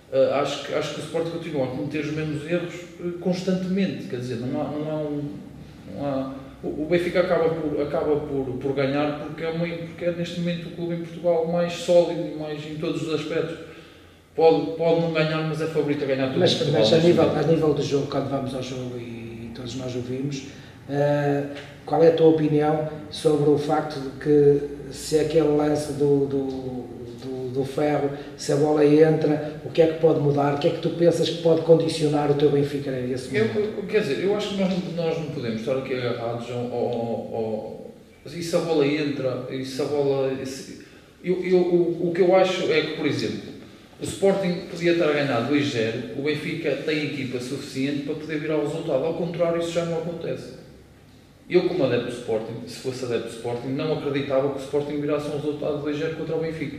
Uh, 0.09 0.33
acho, 0.35 0.73
acho 0.73 0.93
que 0.93 1.01
o 1.01 1.03
Sport 1.03 1.29
continua 1.29 1.65
a 1.65 1.67
cometer 1.67 1.99
os 1.99 2.13
mesmos 2.13 2.49
erros 2.49 2.73
uh, 3.01 3.11
constantemente. 3.19 4.05
Quer 4.05 4.21
dizer, 4.21 4.35
não 4.37 4.61
há, 4.61 4.63
não 4.63 4.91
há 4.91 4.95
um. 5.01 5.35
Não 5.93 6.05
há, 6.05 6.33
o, 6.63 6.85
Benfica 6.85 7.19
acaba, 7.19 7.49
por, 7.49 7.81
acaba 7.81 8.15
por, 8.15 8.57
por 8.57 8.73
ganhar 8.73 9.19
porque 9.19 9.43
é, 9.43 9.49
uma, 9.49 9.67
porque 9.67 10.05
é 10.05 10.11
neste 10.11 10.39
momento 10.39 10.69
o 10.69 10.71
clube 10.71 10.95
em 10.95 10.99
Portugal 10.99 11.47
mais 11.47 11.73
sólido 11.73 12.39
mais 12.39 12.65
em 12.65 12.75
todos 12.75 13.03
os 13.03 13.13
aspectos 13.13 13.66
pode, 14.37 14.77
pode 14.77 15.01
não 15.01 15.11
ganhar, 15.11 15.45
mas 15.45 15.61
é 15.61 15.67
favorito 15.67 16.05
a 16.05 16.07
ganhar 16.07 16.27
tudo. 16.27 16.39
Mas, 16.39 16.71
mas 16.71 16.93
a, 16.93 16.97
nível, 16.99 17.29
a 17.29 17.41
nível 17.41 17.73
do 17.73 17.83
jogo, 17.83 18.07
quando 18.07 18.29
vamos 18.29 18.55
ao 18.55 18.63
jogo 18.63 18.97
e 18.97 19.51
todos 19.53 19.75
nós 19.75 19.93
o 19.93 19.99
vimos, 19.99 20.43
uh, 20.87 21.49
qual 21.85 22.01
é 22.01 22.07
a 22.07 22.13
tua 22.13 22.27
opinião 22.27 22.87
sobre 23.09 23.49
o 23.49 23.57
facto 23.57 23.99
de 23.99 24.09
que 24.23 24.93
se 24.93 25.19
aquele 25.19 25.49
lance 25.57 25.91
do, 25.93 26.25
do, 26.25 26.47
do 26.47 26.87
do 27.57 27.65
ferro, 27.65 28.11
se 28.37 28.51
a 28.51 28.55
bola 28.55 28.85
entra, 28.85 29.59
o 29.65 29.69
que 29.69 29.81
é 29.81 29.87
que 29.87 29.99
pode 29.99 30.19
mudar, 30.19 30.55
o 30.55 30.59
que 30.59 30.67
é 30.67 30.71
que 30.71 30.81
tu 30.81 30.91
pensas 30.91 31.27
que 31.27 31.41
pode 31.41 31.61
condicionar 31.61 32.29
o 32.29 32.35
teu 32.35 32.49
Benfica 32.49 32.91
nesse 32.91 33.33
momento? 33.33 33.59
Eu, 33.59 33.83
quer 33.83 34.01
dizer, 34.01 34.23
eu 34.23 34.35
acho 34.35 34.49
que 34.49 34.61
nós, 34.61 34.73
nós 34.95 35.17
não 35.17 35.27
podemos 35.27 35.59
estar 35.59 35.77
aqui 35.77 35.93
agarrados 35.95 36.49
ao, 36.51 36.57
ao, 36.57 37.35
ao, 37.35 37.91
e 38.25 38.43
se 38.43 38.55
a 38.55 38.59
bola 38.59 38.85
entra, 38.85 39.47
e 39.49 39.65
se 39.65 39.81
a 39.81 39.85
bola. 39.85 40.45
Se, 40.45 40.85
eu, 41.23 41.43
eu, 41.43 41.57
o, 41.57 42.09
o 42.09 42.13
que 42.13 42.21
eu 42.21 42.35
acho 42.35 42.71
é 42.71 42.81
que, 42.81 42.97
por 42.97 43.05
exemplo, 43.05 43.46
o 43.99 44.03
Sporting 44.03 44.67
podia 44.69 44.91
estar 44.91 45.09
a 45.09 45.13
ganhar 45.13 45.49
2-0, 45.49 46.17
o 46.19 46.21
Benfica 46.21 46.75
tem 46.85 47.05
equipa 47.05 47.39
suficiente 47.39 48.03
para 48.03 48.15
poder 48.15 48.39
virar 48.39 48.57
o 48.57 48.67
resultado. 48.67 49.03
Ao 49.03 49.15
contrário, 49.15 49.59
isso 49.59 49.71
já 49.71 49.85
não 49.85 49.97
acontece. 49.97 50.53
Eu, 51.49 51.67
como 51.67 51.83
adepto 51.85 52.07
do 52.07 52.11
Sporting, 52.11 52.67
se 52.67 52.79
fosse 52.79 53.05
adepto 53.05 53.29
do 53.29 53.35
Sporting, 53.35 53.69
não 53.69 53.97
acreditava 53.97 54.49
que 54.49 54.59
o 54.59 54.63
Sporting 54.63 55.01
virasse 55.01 55.29
um 55.29 55.37
resultado 55.37 55.81
de 55.81 55.97
2-0 55.97 56.15
contra 56.15 56.35
o 56.35 56.41
Benfica. 56.41 56.77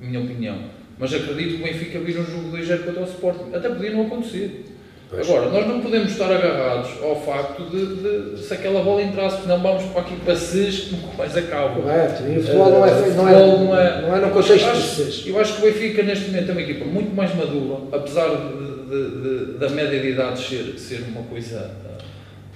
Minha 0.00 0.20
opinião. 0.20 0.70
Mas 0.98 1.12
acredito 1.12 1.56
que 1.56 1.62
o 1.62 1.64
Benfica 1.64 1.98
vira 2.00 2.20
um 2.20 2.26
jogo 2.26 2.56
de 2.56 2.62
2-0 2.62 2.84
contra 2.84 3.02
o 3.02 3.06
Sporting. 3.06 3.54
Até 3.54 3.68
podia 3.68 3.90
não 3.90 4.06
acontecer. 4.06 4.66
Pois. 5.16 5.28
Agora, 5.28 5.50
nós 5.50 5.66
não 5.66 5.80
podemos 5.80 6.12
estar 6.12 6.30
agarrados 6.30 6.90
ao 7.02 7.20
facto 7.22 7.64
de, 7.70 8.34
de 8.34 8.38
se 8.38 8.52
aquela 8.52 8.82
bola 8.82 9.02
entrasse, 9.02 9.46
não 9.48 9.62
vamos 9.62 9.84
para 9.84 10.02
aqui 10.02 10.16
para 10.16 10.36
SES 10.36 10.78
que 10.80 10.96
nunca 10.96 11.16
mais 11.16 11.36
acaba. 11.36 11.80
Correto, 11.80 12.22
e 12.22 12.38
o 12.38 12.42
futebol 12.42 12.70
não 12.70 12.86
é, 12.86 12.90
não 12.90 13.28
é, 13.28 13.32
não 13.32 13.76
é, 13.78 14.02
não 14.02 14.16
é 14.16 14.20
no 14.20 14.30
contexto 14.30 14.72
de 14.72 14.82
SES. 14.82 15.26
Eu 15.26 15.40
acho 15.40 15.54
que 15.54 15.66
o 15.66 15.72
Benfica 15.72 16.02
neste 16.02 16.30
momento 16.30 16.48
é 16.50 16.52
uma 16.52 16.62
equipa 16.62 16.84
muito 16.84 17.14
mais 17.14 17.34
madura, 17.34 17.78
apesar 17.92 18.28
de, 18.28 18.90
de, 18.90 19.52
de 19.52 19.58
da 19.58 19.68
média 19.70 19.98
de 19.98 20.10
idade 20.10 20.40
ser, 20.40 20.78
ser 20.78 21.04
uma 21.08 21.22
coisa 21.22 21.70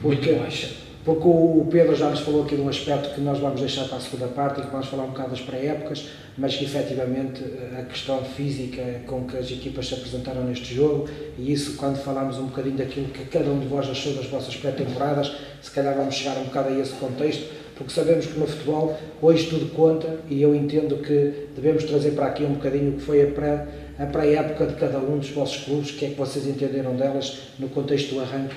muito 0.02 0.20
porque, 0.20 0.32
baixa 0.32 0.89
porque 1.04 1.26
o 1.26 1.66
Pedro 1.70 1.96
já 1.96 2.10
nos 2.10 2.20
falou 2.20 2.44
aqui 2.44 2.56
de 2.56 2.62
um 2.62 2.68
aspecto 2.68 3.14
que 3.14 3.20
nós 3.20 3.38
vamos 3.38 3.60
deixar 3.60 3.84
para 3.84 3.96
a 3.96 4.00
segunda 4.00 4.26
parte 4.26 4.60
e 4.60 4.64
que 4.64 4.70
vamos 4.70 4.86
falar 4.86 5.04
um 5.04 5.08
bocado 5.08 5.30
das 5.30 5.40
pré-épocas, 5.40 6.08
mas 6.36 6.56
que 6.56 6.64
efetivamente 6.64 7.42
a 7.78 7.82
questão 7.84 8.22
física 8.22 9.00
com 9.06 9.24
que 9.24 9.38
as 9.38 9.50
equipas 9.50 9.88
se 9.88 9.94
apresentaram 9.94 10.44
neste 10.44 10.74
jogo 10.74 11.08
e 11.38 11.52
isso 11.52 11.76
quando 11.76 11.96
falamos 11.96 12.36
um 12.38 12.46
bocadinho 12.46 12.76
daquilo 12.76 13.08
que 13.08 13.24
cada 13.24 13.48
um 13.48 13.58
de 13.58 13.66
vós 13.66 13.88
achou 13.88 14.12
das 14.12 14.26
vossas 14.26 14.54
pré-temporadas, 14.56 15.32
se 15.62 15.70
calhar 15.70 15.94
vamos 15.96 16.14
chegar 16.14 16.36
um 16.36 16.44
bocado 16.44 16.68
a 16.68 16.78
esse 16.78 16.92
contexto, 16.92 17.50
porque 17.76 17.92
sabemos 17.94 18.26
que 18.26 18.38
no 18.38 18.46
futebol 18.46 18.94
hoje 19.22 19.48
tudo 19.48 19.74
conta 19.74 20.18
e 20.28 20.42
eu 20.42 20.54
entendo 20.54 20.98
que 20.98 21.48
devemos 21.56 21.84
trazer 21.84 22.10
para 22.10 22.26
aqui 22.26 22.44
um 22.44 22.52
bocadinho 22.52 22.90
o 22.90 22.94
que 22.96 23.02
foi 23.02 23.22
a 23.22 23.26
pré 23.28 23.66
a 24.00 24.06
pré-época 24.06 24.66
de 24.66 24.74
cada 24.74 24.98
um 24.98 25.18
dos 25.18 25.30
vossos 25.30 25.62
clubes, 25.64 25.90
o 25.90 25.94
que 25.94 26.06
é 26.06 26.08
que 26.08 26.14
vocês 26.14 26.46
entenderam 26.46 26.96
delas 26.96 27.50
no 27.58 27.68
contexto 27.68 28.14
do 28.14 28.20
arranque 28.20 28.56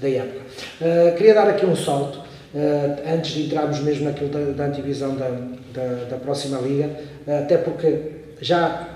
da 0.00 0.08
época. 0.08 0.40
Uh, 0.80 1.16
queria 1.16 1.34
dar 1.34 1.48
aqui 1.48 1.66
um 1.66 1.74
salto, 1.74 2.18
uh, 2.18 3.12
antes 3.12 3.32
de 3.32 3.46
entrarmos 3.46 3.80
mesmo 3.80 4.04
naquilo 4.04 4.30
da, 4.30 4.52
da 4.52 4.64
antivisão 4.66 5.16
da, 5.16 5.28
da, 5.72 6.04
da 6.10 6.16
próxima 6.16 6.58
liga, 6.60 6.90
uh, 7.26 7.42
até 7.42 7.58
porque 7.58 7.98
já 8.40 8.88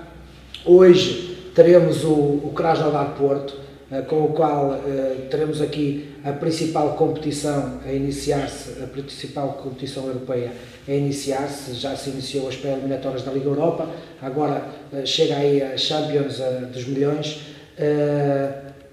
hoje 0.65 1.37
teremos 1.53 2.05
o, 2.05 2.13
o 2.13 2.53
Krasnodar 2.55 3.15
Porto, 3.17 3.59
com 4.07 4.25
o 4.25 4.33
qual 4.33 4.79
teremos 5.31 5.61
aqui 5.61 6.13
a 6.23 6.31
principal 6.31 6.95
competição 6.95 7.79
a 7.83 7.91
iniciar-se, 7.91 8.83
a 8.83 8.87
principal 8.87 9.53
competição 9.53 10.05
europeia 10.05 10.51
a 10.87 10.91
iniciar-se, 10.91 11.73
já 11.73 11.95
se 11.95 12.11
iniciou 12.11 12.47
as 12.47 12.55
pré-eliminatórias 12.55 13.23
da 13.23 13.31
Liga 13.31 13.47
Europa, 13.47 13.89
agora 14.21 14.63
chega 15.05 15.37
aí 15.37 15.61
a 15.61 15.75
Champions 15.77 16.39
dos 16.71 16.85
milhões. 16.85 17.41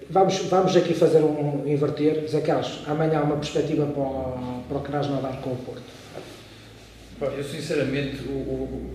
Vamos, 0.09 0.39
vamos 0.49 0.77
aqui 0.77 0.95
fazer 0.95 1.19
um 1.19 1.67
inverter. 1.67 2.29
Zé 2.29 2.41
Carlos, 2.41 2.83
amanhã 2.87 3.19
há 3.19 3.23
uma 3.25 3.37
perspectiva 3.37 3.87
para 3.87 4.03
o, 4.03 4.63
para 4.69 4.79
o 4.79 4.81
Krasnodar 4.81 5.41
com 5.41 5.51
o 5.51 5.57
Porto. 5.57 5.83
Eu 7.37 7.43
sinceramente, 7.43 8.23
o, 8.23 8.31
o, 8.31 8.91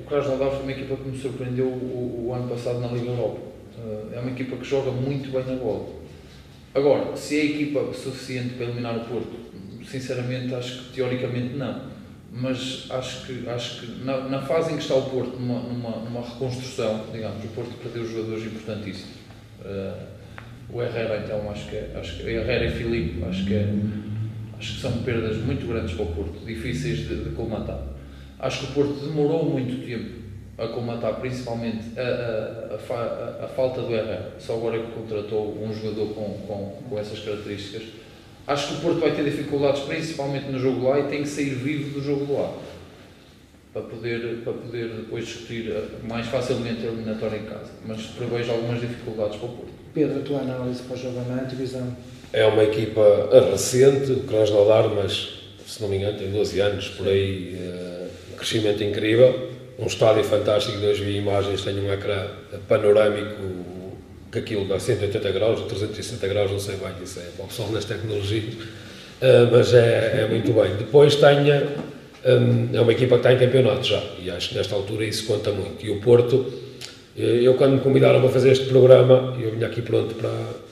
o 0.00 0.04
Krasnodar 0.08 0.50
foi 0.50 0.62
uma 0.62 0.72
equipa 0.72 0.96
que 0.96 1.08
me 1.10 1.18
surpreendeu 1.18 1.66
o, 1.66 2.28
o, 2.28 2.32
ano 2.32 2.48
passado 2.48 2.80
na 2.80 2.86
Liga 2.86 3.10
Europa. 3.10 3.53
Eh, 3.78 4.16
é 4.16 4.20
uma 4.20 4.30
equipa 4.30 4.56
que 4.56 4.64
joga 4.64 4.90
muito 4.90 5.30
bem 5.30 5.44
na 5.44 5.56
bola. 5.56 5.88
Agora, 6.74 7.16
se 7.16 7.38
é 7.38 7.44
equipa 7.44 7.92
suficiente 7.92 8.54
para 8.54 8.66
eliminar 8.66 8.96
o 8.96 9.04
Porto, 9.04 9.32
sinceramente 9.88 10.54
acho 10.54 10.84
que 10.84 10.94
teoricamente 10.94 11.54
não. 11.54 11.94
Mas 12.32 12.86
acho 12.90 13.26
que, 13.26 13.48
acho 13.48 13.80
que 13.80 14.04
na, 14.04 14.28
na 14.28 14.42
fase 14.42 14.72
em 14.72 14.76
que 14.76 14.82
está 14.82 14.96
o 14.96 15.08
Porto, 15.08 15.38
numa, 15.38 15.60
numa, 15.60 15.96
numa 15.98 16.20
reconstrução, 16.20 17.04
digamos, 17.12 17.44
o 17.44 17.48
Porto 17.48 17.72
perdeu 17.80 18.04
jogadores 18.04 18.44
importantíssimos. 18.44 19.14
Uh, 19.60 20.14
o 20.70 20.82
Herrera, 20.82 21.22
então, 21.24 21.48
acho 21.48 21.68
que 21.68 21.76
é, 21.76 21.92
acho 21.94 22.16
que 22.16 22.22
Herrera 22.28 22.64
e 22.64 22.70
Filipe, 22.72 23.22
acho 23.24 23.46
que 23.46 23.54
é, 23.54 23.72
acho 24.58 24.74
que 24.74 24.80
são 24.80 24.92
perdas 25.04 25.36
muito 25.36 25.64
grandes 25.68 25.94
para 25.94 26.06
o 26.06 26.12
Porto, 26.12 26.44
difíceis 26.44 27.06
de, 27.06 27.22
de 27.22 27.30
colmatar. 27.30 27.80
Acho 28.40 28.66
que 28.66 28.72
o 28.72 28.74
Porto 28.74 29.06
demorou 29.06 29.48
muito 29.48 29.86
tempo 29.86 30.23
a 30.56 30.68
colmatar, 30.68 31.20
principalmente 31.20 31.98
a, 31.98 32.02
a, 32.02 32.94
a, 32.94 33.44
a, 33.44 33.48
falta 33.48 33.80
do 33.82 33.92
Herrera. 33.92 34.34
Só 34.38 34.54
agora 34.54 34.78
que 34.78 34.92
contratou 34.92 35.58
um 35.60 35.72
jogador 35.72 36.14
com, 36.14 36.38
com, 36.46 36.78
com 36.88 36.98
essas 36.98 37.18
características. 37.18 37.82
Acho 38.46 38.68
que 38.68 38.74
o 38.74 38.80
Porto 38.80 39.00
vai 39.00 39.12
ter 39.12 39.24
dificuldades, 39.24 39.82
principalmente 39.82 40.46
no 40.50 40.58
jogo 40.58 40.88
lá, 40.88 41.00
e 41.00 41.04
tem 41.04 41.22
que 41.22 41.28
sair 41.28 41.54
vivo 41.54 41.98
do 41.98 42.04
jogo 42.04 42.34
lá 42.34 42.54
para 43.72 43.82
poder, 43.82 44.42
para 44.44 44.52
poder 44.52 44.88
depois 44.88 45.26
discutir 45.26 45.70
eh, 45.70 45.84
mais 46.06 46.26
facilmente 46.28 46.86
a 46.86 46.90
eliminatória 46.90 47.38
em 47.38 47.44
casa. 47.44 47.70
Mas 47.84 48.02
prevejo 48.02 48.52
algumas 48.52 48.80
dificuldades 48.80 49.36
para 49.36 49.46
o 49.46 49.52
Porto. 49.52 49.72
Pedro, 49.92 50.20
a 50.20 50.22
tua 50.22 50.40
análise 50.40 50.82
para 50.82 50.96
o 50.96 50.98
jogo 50.98 51.20
da 51.20 51.42
divisão? 51.42 51.96
É 52.32 52.44
uma 52.46 52.62
equipa 52.62 53.28
recente, 53.50 54.12
o 54.12 54.20
Krasnodar, 54.20 54.88
mas 54.90 55.40
se 55.66 55.82
não 55.82 55.88
me 55.88 55.96
engano 55.96 56.18
tem 56.18 56.30
12 56.30 56.60
anos, 56.60 56.88
por 56.90 57.08
aí, 57.08 57.56
uh, 57.58 58.36
crescimento 58.36 58.82
incrível, 58.84 59.53
um 59.78 59.86
estádio 59.86 60.24
fantástico, 60.24 60.78
hoje 60.78 61.02
vi 61.04 61.16
imagens, 61.16 61.62
tenho 61.62 61.82
um 61.82 61.92
ecrã 61.92 62.26
panorâmico 62.68 63.42
que 64.30 64.38
aquilo 64.38 64.66
dá 64.66 64.78
180 64.78 65.30
graus 65.32 65.60
ou 65.60 65.66
360 65.66 66.28
graus, 66.28 66.50
não 66.50 66.58
sei 66.58 66.76
bem, 66.76 66.90
isso 67.02 67.20
é 67.20 67.22
para 67.36 67.44
o 67.44 67.48
pessoal 67.48 67.70
nas 67.70 67.84
tecnologias, 67.84 68.54
uh, 68.54 69.50
mas 69.50 69.72
é, 69.74 70.22
é, 70.22 70.28
muito 70.28 70.52
bem. 70.52 70.76
Depois 70.76 71.16
tenha, 71.16 71.68
um, 72.24 72.76
é 72.76 72.80
uma 72.80 72.92
equipa 72.92 73.14
que 73.18 73.26
está 73.26 73.32
em 73.32 73.38
campeonato 73.38 73.84
já, 73.84 74.02
e 74.22 74.30
acho 74.30 74.50
que 74.50 74.54
nesta 74.56 74.74
altura 74.74 75.04
isso 75.04 75.26
conta 75.26 75.50
muito. 75.50 75.84
E 75.84 75.90
o 75.90 76.00
Porto, 76.00 76.52
eu, 77.16 77.54
quando 77.54 77.74
me 77.74 77.80
convidaram 77.80 78.20
para 78.20 78.30
fazer 78.30 78.50
este 78.50 78.66
programa, 78.66 79.36
eu 79.40 79.52
vinha 79.52 79.66
aqui 79.66 79.82
pronto 79.82 80.14
para. 80.14 80.64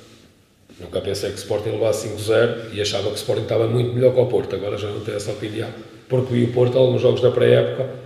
Nunca 0.81 1.01
pensei 1.01 1.31
que 1.31 1.37
o 1.37 1.39
Sporting 1.39 1.71
levasse 1.71 2.09
5-0 2.09 2.73
e 2.73 2.81
achava 2.81 3.05
que 3.05 3.13
o 3.13 3.15
Sporting 3.15 3.43
estava 3.43 3.69
muito 3.69 3.95
melhor 3.95 4.13
que 4.13 4.19
o 4.19 4.27
Porto. 4.27 4.57
Agora 4.57 4.77
já 4.77 4.89
não 4.89 5.01
tenho 5.01 5.17
essa 5.17 5.31
opinião, 5.31 5.69
porque 6.09 6.35
vi 6.35 6.45
o 6.45 6.49
Porto 6.53 6.77
alguns 6.77 7.01
jogos 7.01 7.21
da 7.21 7.31
pré-época 7.31 8.03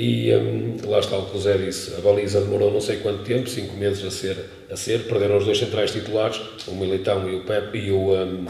e 0.00 0.34
hum, 0.34 0.76
lá 0.86 0.98
está 0.98 1.18
o 1.18 1.26
que 1.26 1.36
o 1.36 1.40
Zé 1.40 1.58
disse. 1.58 1.94
A 1.94 2.00
baliza 2.00 2.40
demorou 2.40 2.72
não 2.72 2.80
sei 2.80 2.96
quanto 2.96 3.22
tempo 3.22 3.46
5 3.46 3.76
meses 3.76 4.02
a 4.02 4.10
ser, 4.10 4.36
a 4.70 4.76
ser. 4.76 5.00
Perderam 5.00 5.36
os 5.36 5.44
dois 5.44 5.58
centrais 5.58 5.92
titulares, 5.92 6.40
o 6.66 6.74
Militão 6.74 7.28
e 7.28 7.36
o 7.36 7.40
Pepe 7.44 7.78
e 7.78 7.90
o. 7.90 8.14
Um, 8.14 8.46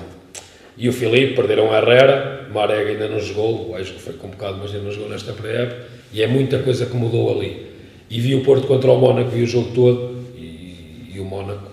e 0.79 0.89
o 0.89 0.93
Filipe 0.93 1.35
perderam 1.35 1.73
a 1.73 1.79
Herrera, 1.79 2.49
Marega 2.55 2.91
ainda 2.91 3.09
não 3.09 3.19
jogou, 3.19 3.75
acho 3.75 3.93
que 3.95 4.01
foi 4.01 4.15
convocado, 4.15 4.59
mas 4.63 4.73
ainda 4.73 4.85
não 4.85 4.93
jogou 4.93 5.11
nesta 5.11 5.33
pré-época, 5.33 5.83
e 6.11 6.23
é 6.23 6.27
muita 6.27 6.61
coisa 6.61 6.87
que 6.87 6.97
mudou 6.97 7.37
ali. 7.37 7.67
E 8.09 8.19
vi 8.21 8.35
o 8.35 8.43
Porto 8.43 8.67
contra 8.67 8.91
o 8.91 8.99
Mónaco, 8.99 9.29
vi 9.31 9.43
o 9.43 9.47
jogo 9.47 9.73
todo 9.75 10.25
e, 10.39 11.11
e 11.15 11.21
o 11.21 11.25
Mónaco 11.25 11.69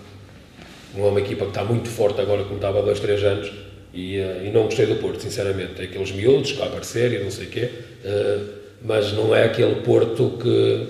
uma 0.96 1.20
equipa 1.20 1.46
que 1.46 1.52
está 1.52 1.64
muito 1.64 1.88
forte 1.88 2.20
agora 2.20 2.44
como 2.44 2.56
estava 2.56 2.80
há 2.80 2.82
dois, 2.82 3.00
três 3.00 3.24
anos 3.24 3.52
e, 3.94 4.20
uh, 4.20 4.46
e 4.46 4.50
não 4.52 4.64
gostei 4.64 4.88
do 4.88 4.96
Porto, 4.96 5.22
sinceramente. 5.22 5.82
Aqueles 5.82 6.12
miúdos 6.12 6.52
que 6.52 6.62
a 6.62 6.66
e 6.66 7.24
não 7.24 7.32
sei 7.32 7.46
o 7.46 7.50
quê, 7.50 7.70
uh, 8.04 8.57
mas 8.82 9.14
não 9.14 9.36
é 9.36 9.46
aquele 9.46 9.76
Porto 9.76 10.38
que, 10.42 10.88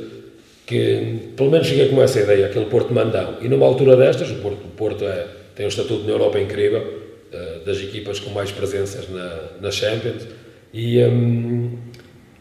que, 0.65 1.31
pelo 1.35 1.51
menos 1.51 1.67
cheguei 1.67 1.89
com 1.89 2.01
essa 2.01 2.19
ideia, 2.19 2.47
aquele 2.47 2.65
Porto 2.65 2.93
mandão. 2.93 3.35
E 3.41 3.47
numa 3.47 3.65
altura 3.65 3.95
destas, 3.95 4.29
o 4.31 4.35
Porto, 4.35 4.65
o 4.65 4.75
Porto 4.75 5.05
é, 5.05 5.25
tem 5.55 5.65
um 5.65 5.69
estatuto 5.69 6.03
na 6.03 6.11
Europa 6.11 6.39
incrível, 6.39 6.81
uh, 6.81 7.65
das 7.65 7.77
equipas 7.77 8.19
com 8.19 8.29
mais 8.31 8.51
presenças 8.51 9.09
na, 9.09 9.39
na 9.61 9.71
Champions, 9.71 10.27
e, 10.73 11.03
um, 11.03 11.77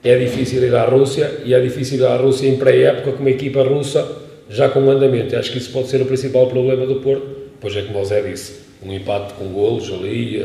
é 0.06 0.16
difícil 0.18 0.62
ir 0.62 0.74
à 0.74 0.84
Rússia 0.84 1.40
e 1.44 1.52
é 1.52 1.60
difícil 1.60 1.98
ir 1.98 2.04
à 2.04 2.16
Rússia 2.16 2.46
em 2.46 2.56
pré-época 2.56 3.12
com 3.12 3.20
uma 3.20 3.30
equipa 3.30 3.62
russa 3.62 4.06
já 4.48 4.68
com 4.68 4.88
andamento. 4.88 5.36
Acho 5.36 5.50
que 5.50 5.58
isso 5.58 5.72
pode 5.72 5.88
ser 5.88 6.00
o 6.00 6.06
principal 6.06 6.46
problema 6.46 6.86
do 6.86 6.96
Porto. 6.96 7.26
Pois 7.60 7.74
é, 7.74 7.82
como 7.82 8.00
o 8.00 8.04
Zé 8.04 8.22
disse, 8.22 8.60
um 8.82 8.92
empate 8.92 9.34
com 9.34 9.46
golos 9.46 9.92
ali, 9.92 10.40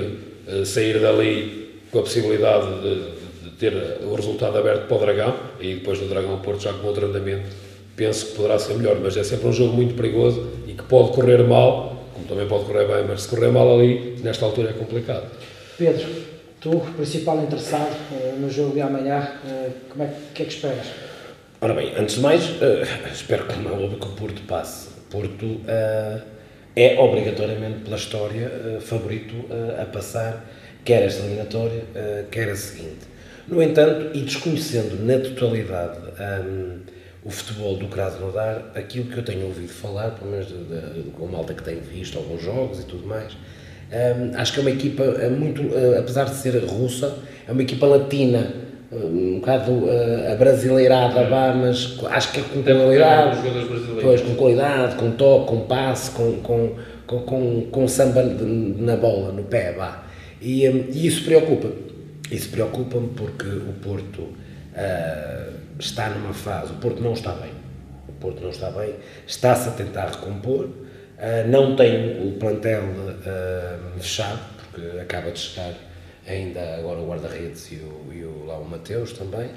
a, 0.48 0.62
a 0.62 0.66
sair 0.66 1.00
dali 1.00 1.70
com 1.92 2.00
a 2.00 2.02
possibilidade 2.02 2.66
de, 2.82 2.96
de, 2.96 3.21
ter 3.62 3.74
o 4.04 4.16
resultado 4.16 4.58
aberto 4.58 4.88
para 4.88 4.98
o 4.98 5.00
Dragão, 5.00 5.36
e 5.60 5.76
depois 5.76 6.00
do 6.00 6.08
Dragão 6.08 6.40
Porto 6.40 6.64
já 6.64 6.74
com 6.74 6.88
outro 6.88 7.06
andamento, 7.06 7.48
penso 7.96 8.26
que 8.28 8.36
poderá 8.36 8.58
ser 8.58 8.74
melhor, 8.74 8.98
mas 9.02 9.16
é 9.16 9.24
sempre 9.24 9.48
um 9.48 9.54
jogo 9.54 9.74
muito 9.74 9.94
perigoso 9.94 10.50
e 10.68 10.74
que 10.74 10.84
pode 10.84 11.12
correr 11.14 11.44
mal, 11.48 12.08
como 12.14 12.26
também 12.26 12.48
pode 12.48 12.66
correr 12.66 12.88
bem, 12.88 13.06
mas 13.08 13.22
se 13.22 13.30
correr 13.30 13.52
mal 13.52 13.74
ali, 13.74 14.18
nesta 14.24 14.46
altura 14.46 14.72
é 14.72 14.74
complicado. 14.74 15.30
Pedro, 15.78 16.08
Tu, 16.62 16.80
principal 16.96 17.42
interessado 17.42 17.92
uh, 18.12 18.40
no 18.40 18.48
jogo 18.48 18.76
de 18.76 18.82
amanhã, 18.82 19.32
uh, 19.44 19.72
como 19.90 20.04
é 20.04 20.14
que, 20.32 20.44
é 20.44 20.46
que 20.46 20.54
esperas? 20.54 20.86
Ora 21.60 21.74
bem, 21.74 21.92
antes 21.98 22.16
de 22.16 22.22
mais, 22.22 22.48
uh, 22.50 22.86
espero 23.12 23.48
que 23.48 23.58
não 23.60 23.90
que 23.90 24.06
o 24.06 24.12
Porto 24.12 24.44
passe. 24.44 24.90
Porto 25.10 25.60
é 26.76 27.00
obrigatoriamente, 27.00 27.80
pela 27.80 27.98
história, 27.98 28.80
favorito 28.80 29.36
a 29.78 29.84
passar, 29.84 30.46
quer 30.86 31.04
esta 31.04 31.24
eliminatória, 31.24 31.84
quer 32.32 32.48
a 32.48 32.56
seguinte. 32.56 33.11
No 33.48 33.62
entanto, 33.62 34.16
e 34.16 34.22
desconhecendo 34.22 35.04
na 35.06 35.20
totalidade 35.20 35.98
um, 36.46 36.80
o 37.24 37.30
futebol 37.30 37.76
do 37.76 37.88
Krasnodar, 37.88 38.72
aquilo 38.76 39.06
que 39.06 39.18
eu 39.18 39.24
tenho 39.24 39.46
ouvido 39.46 39.70
falar, 39.70 40.12
pelo 40.12 40.32
menos 40.32 40.48
com 41.18 41.26
a 41.26 41.28
malta 41.28 41.54
que 41.54 41.64
tenho 41.64 41.82
visto 41.82 42.18
alguns 42.18 42.42
jogos 42.42 42.80
e 42.80 42.86
tudo 42.86 43.06
mais, 43.06 43.34
um, 43.92 44.38
acho 44.38 44.54
que 44.54 44.60
é 44.60 44.62
uma 44.62 44.72
equipa 44.72 45.04
muito, 45.30 45.62
uh, 45.64 46.00
apesar 46.00 46.26
de 46.26 46.36
ser 46.36 46.58
russa, 46.64 47.18
é 47.48 47.52
uma 47.52 47.62
equipa 47.62 47.86
latina, 47.86 48.54
um 48.92 49.40
bocado 49.40 49.72
uh, 49.72 50.32
abrasileirada, 50.32 51.26
vá, 51.26 51.54
mas 51.54 51.98
acho 52.10 52.32
que 52.32 52.40
é 52.40 52.44
com 52.44 52.64
qualidade, 52.64 53.38
pois, 54.02 54.22
com 54.22 54.36
qualidade, 54.36 54.96
com 54.96 55.12
toque, 55.12 55.48
com 55.48 55.62
passe, 55.62 56.12
com, 56.12 56.38
com, 56.42 56.76
com, 57.06 57.20
com, 57.20 57.62
com 57.70 57.88
samba 57.88 58.24
na 58.24 58.96
bola, 58.96 59.32
no 59.32 59.44
pé, 59.44 59.74
vá. 59.74 60.04
E, 60.42 60.68
um, 60.70 60.86
e 60.92 61.06
isso 61.06 61.24
preocupa. 61.24 61.70
Isso 62.32 62.50
preocupa-me 62.50 63.10
porque 63.10 63.46
o 63.46 63.74
Porto 63.84 64.22
uh, 64.22 65.54
está 65.78 66.10
numa 66.10 66.34
fase, 66.34 66.72
o 66.72 66.76
Porto 66.76 67.02
não 67.02 67.12
está 67.12 67.34
bem. 67.34 67.52
O 68.08 68.14
Porto 68.14 68.42
não 68.42 68.50
está 68.50 68.72
bem, 68.72 68.96
está-se 69.28 69.68
a 69.68 69.72
tentar 69.74 70.06
recompor, 70.08 70.66
uh, 70.66 71.48
não 71.48 71.76
tem 71.76 72.26
o 72.26 72.32
plantel 72.40 72.84
uh, 72.84 74.00
fechado, 74.00 74.40
porque 74.58 75.00
acaba 75.00 75.30
de 75.32 75.40
chegar 75.40 75.74
ainda 76.26 76.78
agora 76.78 77.00
o 77.00 77.08
guarda-redes 77.10 77.70
e 77.74 77.76
o, 77.76 78.14
e 78.14 78.24
o, 78.24 78.46
lá 78.46 78.58
o 78.58 78.66
Mateus 78.66 79.12
também. 79.12 79.50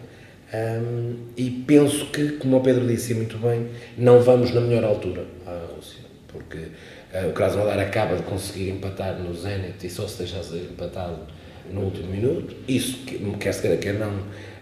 Um, 0.52 1.28
e 1.36 1.50
penso 1.66 2.06
que, 2.06 2.32
como 2.32 2.58
o 2.58 2.60
Pedro 2.60 2.86
disse 2.86 3.14
muito 3.14 3.38
bem, 3.38 3.68
não 3.96 4.20
vamos 4.20 4.52
na 4.52 4.60
melhor 4.60 4.84
altura 4.84 5.24
à 5.46 5.74
Rússia, 5.74 6.00
porque 6.26 6.58
uh, 6.58 7.28
o 7.28 7.32
Krasnodar 7.32 7.78
acaba 7.78 8.16
de 8.16 8.22
conseguir 8.24 8.70
empatar 8.70 9.14
no 9.18 9.32
Zenit 9.34 9.86
e 9.86 9.90
só 9.90 10.08
se 10.08 10.18
deixasse 10.18 10.56
empatado 10.56 11.20
no 11.70 11.82
último 11.82 12.08
minuto. 12.08 12.54
Isso, 12.68 12.98
quer 13.38 13.54
se 13.54 13.62
queira, 13.62 13.76
quer 13.76 13.94
não, 13.94 14.12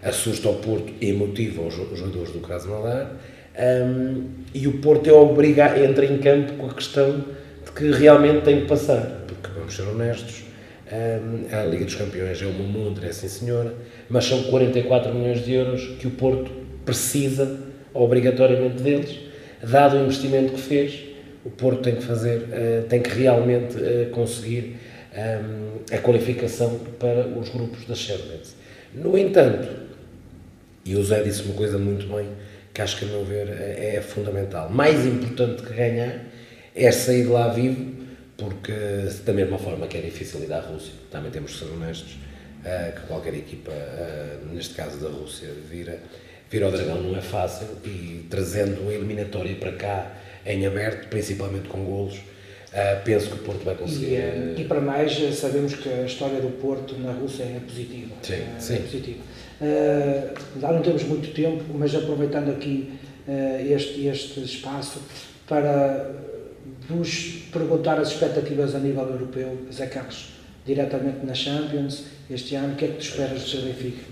assusta 0.03 0.49
o 0.49 0.55
Porto 0.55 0.93
e 0.99 1.13
motiva 1.13 1.61
os, 1.61 1.73
jogadores 1.73 2.31
do 2.31 2.39
Krasnodar. 2.39 3.11
Um, 3.57 4.29
e 4.53 4.67
o 4.67 4.79
Porto 4.79 5.09
é 5.09 5.13
obriga, 5.13 5.79
entra 5.79 6.05
em 6.05 6.17
campo 6.17 6.53
com 6.53 6.67
a 6.67 6.73
questão 6.73 7.23
de 7.63 7.71
que 7.71 7.91
realmente 7.91 8.43
tem 8.43 8.61
que 8.61 8.67
passar, 8.67 9.23
porque 9.27 9.47
vamos 9.55 9.75
ser 9.75 9.83
honestos, 9.83 10.43
um, 10.91 11.55
a 11.55 11.65
Liga 11.65 11.85
dos 11.85 11.95
Campeões 11.95 12.41
é 12.41 12.45
uma 12.45 12.63
montra, 12.67 13.07
é 13.07 13.11
sim 13.11 13.27
senhora, 13.27 13.73
mas 14.09 14.25
são 14.25 14.43
44 14.43 15.13
milhões 15.13 15.45
de 15.45 15.53
euros 15.53 15.95
que 15.99 16.07
o 16.07 16.11
Porto 16.11 16.51
precisa 16.83 17.59
obrigatoriamente 17.93 18.81
deles, 18.81 19.19
dado 19.61 19.97
o 19.97 20.03
investimento 20.03 20.53
que 20.53 20.59
fez, 20.59 20.99
o 21.45 21.49
Porto 21.49 21.81
tem 21.81 21.95
que 21.95 22.03
fazer, 22.03 22.39
uh, 22.39 22.87
tem 22.89 23.01
que 23.01 23.09
realmente 23.09 23.77
uh, 23.77 24.09
conseguir 24.11 24.77
um, 25.15 25.95
a 25.95 25.97
qualificação 25.99 26.79
para 26.99 27.27
os 27.27 27.49
grupos 27.49 27.85
da 27.85 27.95
Champions. 27.95 28.55
No 28.93 29.17
entanto, 29.17 29.67
e 30.85 30.95
o 30.95 31.03
Zé 31.03 31.23
disse 31.23 31.43
uma 31.43 31.55
coisa 31.55 31.77
muito 31.77 32.07
bem, 32.07 32.29
que 32.73 32.81
acho 32.81 32.97
que, 32.97 33.05
a 33.05 33.07
meu 33.07 33.23
ver, 33.23 33.49
é, 33.49 33.95
é 33.95 34.01
fundamental. 34.01 34.69
Mais 34.69 35.05
importante 35.05 35.63
que 35.63 35.73
ganhar 35.73 36.25
é 36.75 36.91
sair 36.91 37.25
lá 37.25 37.47
vivo, 37.49 37.93
porque 38.35 38.73
da 39.25 39.33
mesma 39.33 39.57
forma 39.57 39.87
que 39.87 39.97
é 39.97 40.01
difícil 40.01 40.43
ir 40.43 40.51
à 40.51 40.59
Rússia, 40.59 40.93
também 41.11 41.31
temos 41.31 41.53
que 41.53 41.59
ser 41.59 41.71
honestos, 41.71 42.13
uh, 42.13 42.99
que 42.99 43.07
qualquer 43.07 43.35
equipa, 43.35 43.71
uh, 43.71 44.53
neste 44.53 44.73
caso 44.73 44.97
da 44.99 45.09
Rússia, 45.09 45.49
vira, 45.69 45.99
vir 46.49 46.63
ao 46.63 46.71
Dragão 46.71 47.01
não 47.01 47.15
é 47.15 47.21
fácil 47.21 47.67
e 47.85 48.25
trazendo 48.29 48.89
a 48.89 48.93
eliminatória 48.93 49.55
para 49.55 49.71
cá 49.73 50.11
em 50.45 50.65
aberto, 50.65 51.07
principalmente 51.09 51.69
com 51.69 51.85
golos, 51.85 52.19
Uh, 52.73 53.03
penso 53.05 53.27
que 53.27 53.35
o 53.35 53.37
Porto 53.37 53.63
vai 53.63 53.75
conseguir. 53.75 54.15
E, 54.15 54.17
uh, 54.17 54.61
e, 54.61 54.63
para 54.65 54.81
mais, 54.81 55.13
sabemos 55.35 55.75
que 55.75 55.87
a 55.87 56.05
história 56.05 56.41
do 56.41 56.49
Porto 56.59 56.97
na 56.97 57.11
Rússia 57.11 57.43
é 57.43 57.59
positiva. 57.59 58.15
Sim, 58.23 58.33
é, 58.33 58.59
sim. 58.59 58.73
É 58.73 58.79
positiva. 58.79 59.19
Uh, 59.61 60.59
já 60.59 60.71
não 60.71 60.81
temos 60.81 61.03
muito 61.03 61.31
tempo, 61.35 61.63
mas 61.75 61.93
aproveitando 61.93 62.49
aqui 62.49 62.91
este, 63.69 64.05
este 64.07 64.43
espaço 64.43 64.99
para 65.47 66.11
vos 66.89 67.43
perguntar 67.53 67.97
as 67.97 68.09
expectativas 68.09 68.75
a 68.75 68.79
nível 68.79 69.07
europeu, 69.07 69.59
Zé 69.71 69.85
Carlos, 69.85 70.33
diretamente 70.65 71.25
na 71.25 71.33
Champions, 71.33 72.03
este 72.29 72.55
ano, 72.55 72.73
o 72.73 72.75
que 72.75 72.83
é 72.83 72.87
que 72.89 72.95
tu 72.95 73.01
esperas 73.01 73.49
do 73.49 73.61
Benfica? 73.61 74.03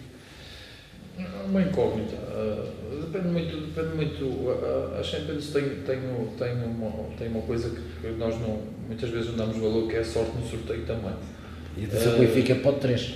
Uma 1.47 1.61
incógnita. 1.61 2.15
Uh, 2.15 3.01
depende 3.01 3.27
muito. 3.27 3.57
Depende 3.67 3.95
muito 3.95 4.25
uh, 4.25 4.99
a 4.99 5.03
Champions 5.03 5.49
tem, 5.51 5.63
tem, 5.63 5.99
tem, 6.37 6.53
uma, 6.53 6.91
tem 7.17 7.27
uma 7.27 7.41
coisa 7.41 7.69
que 7.69 8.07
nós 8.17 8.39
não, 8.39 8.59
muitas 8.87 9.09
vezes 9.09 9.29
não 9.29 9.37
damos 9.37 9.57
valor, 9.57 9.87
que 9.87 9.97
é 9.97 9.99
a 9.99 10.05
sorte 10.05 10.31
no 10.37 10.47
sorteio 10.47 10.85
também. 10.85 11.13
E 11.77 11.85
dizer 11.85 12.09
uh, 12.09 12.15
o 12.15 12.19
Benfica 12.19 12.55
pode 12.55 12.79
três. 12.79 13.13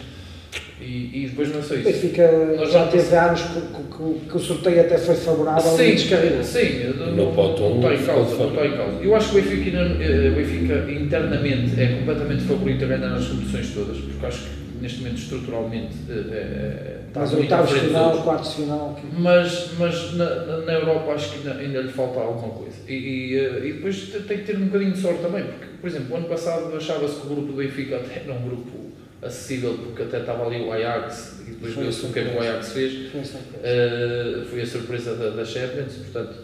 E, 0.80 1.24
e 1.24 1.28
depois 1.30 1.54
não 1.54 1.64
sei 1.64 1.80
isso. 1.80 1.90
Benfica 1.90 2.30
nós 2.58 2.72
já 2.72 2.88
teve 2.88 3.16
anos 3.16 3.42
que, 3.44 3.62
que, 3.62 4.28
que, 4.30 4.38
o 4.38 4.40
sorteio 4.40 4.82
até 4.82 4.98
foi 4.98 5.16
favorável 5.16 5.78
sim, 5.78 5.84
e 5.84 5.92
descarregou. 5.96 6.44
Sim, 6.44 6.94
não, 7.16 7.34
pode, 7.34 7.62
não, 7.62 7.76
está 7.78 7.94
em 7.94 8.06
causa, 8.06 8.36
não 8.36 8.50
está 8.50 8.66
em 8.66 8.72
causa. 8.76 8.98
Eu 9.02 9.16
acho 9.16 9.32
que 9.32 9.38
o 9.38 9.42
Benfica, 9.42 9.80
o 9.82 10.36
Benfica 10.36 10.92
internamente 10.92 11.82
é 11.82 11.88
completamente 11.98 12.44
favorito 12.44 12.84
a 12.84 12.88
ganhar 12.88 13.16
as 13.16 13.26
competições 13.26 13.74
todas, 13.74 13.98
porque 14.00 14.26
acho 14.26 14.44
que 14.44 14.82
neste 14.82 15.00
momento 15.00 15.18
estruturalmente 15.18 15.96
é, 16.10 16.95
Estás 17.16 17.34
oitavos 17.34 17.72
final, 17.72 18.24
quartos 18.24 18.54
final. 18.56 19.00
Mas, 19.18 19.70
mas 19.80 20.14
na, 20.16 20.58
na 20.66 20.74
Europa 20.74 21.14
acho 21.14 21.32
que 21.32 21.48
ainda, 21.48 21.62
ainda 21.62 21.82
lhe 21.84 21.92
falta 21.94 22.20
alguma 22.20 22.54
coisa. 22.54 22.76
E, 22.90 22.94
e, 22.94 23.40
eh, 23.40 23.68
e, 23.68 23.74
depois 23.74 24.10
tem 24.28 24.40
que 24.40 24.44
ter 24.44 24.58
um 24.58 24.66
bocadinho 24.66 24.92
de 24.92 25.00
sorte 25.00 25.22
também, 25.22 25.46
porque, 25.46 25.66
por 25.80 25.90
exemplo, 25.90 26.14
o 26.14 26.18
ano 26.18 26.28
passado 26.28 26.76
achava-se 26.76 27.22
que 27.22 27.28
o 27.28 27.30
grupo 27.30 27.54
do 27.54 27.54
Benfica 27.54 27.96
até 27.96 28.20
era 28.20 28.34
um 28.34 28.44
grupo 28.44 28.92
acessível, 29.22 29.78
porque 29.82 30.04
até 30.04 30.20
estava 30.20 30.46
ali 30.46 30.62
o 30.62 30.74
Ajax, 30.74 31.40
e 31.48 31.52
depois 31.52 31.74
viu-se 31.74 32.06
o 32.06 32.12
que 32.12 32.20
é 32.20 32.26
que 32.26 32.38
o 32.38 32.42
Ajax 32.42 32.74
fez. 32.74 33.10
Foi, 33.10 33.22
uh, 33.22 34.46
foi 34.46 34.62
a 34.62 34.66
surpresa 34.66 35.16
da, 35.16 35.30
da 35.30 35.46
Champions, 35.46 35.94
portanto, 35.94 36.36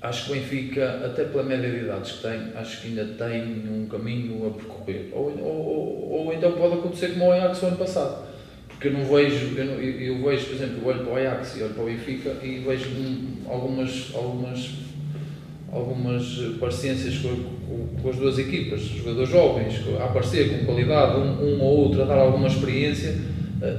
acho 0.00 0.24
que 0.24 0.32
o 0.32 0.34
Benfica, 0.36 1.02
até 1.04 1.24
pela 1.24 1.42
média 1.42 1.68
de 1.68 1.84
idades 1.84 2.12
que 2.12 2.22
tem, 2.22 2.52
acho 2.54 2.80
que 2.80 2.88
ainda 2.88 3.04
tem 3.04 3.42
um 3.42 3.86
caminho 3.90 4.46
a 4.46 4.50
percorrer. 4.52 5.10
Ou, 5.12 5.38
ou, 5.38 5.66
ou, 5.66 6.10
ou 6.12 6.32
então 6.32 6.52
pode 6.52 6.76
acontecer 6.76 7.08
como 7.08 7.26
o 7.26 7.32
Ajax 7.32 7.62
o 7.62 7.66
ano 7.66 7.76
passado 7.76 8.27
porque 8.78 8.88
eu 8.88 8.92
não 8.92 9.04
vejo, 9.04 9.58
eu, 9.58 9.64
não, 9.64 9.74
eu, 9.74 10.22
vejo, 10.22 10.46
por 10.46 10.54
exemplo, 10.54 10.76
eu 10.80 10.88
olho 10.88 11.00
para 11.00 11.12
o 11.12 11.16
Ajax 11.16 11.56
e 11.56 11.62
olho 11.64 11.74
para 11.74 11.82
o 11.82 11.86
Benfica 11.86 12.36
e 12.44 12.58
vejo 12.60 12.88
algumas, 13.50 14.12
algumas, 14.14 14.70
algumas 15.72 16.24
parecências 16.60 17.18
com, 17.18 17.28
com, 17.28 18.00
com 18.00 18.08
as 18.08 18.14
duas 18.14 18.38
equipas, 18.38 18.82
jogadores 18.82 19.30
jovens, 19.30 19.74
a 20.00 20.04
aparecer 20.04 20.60
com 20.60 20.64
qualidade, 20.64 21.18
um, 21.18 21.56
um 21.56 21.60
ou 21.60 21.76
outro 21.86 22.02
a 22.02 22.04
dar 22.04 22.18
alguma 22.18 22.46
experiência, 22.46 23.16
eh, 23.60 23.76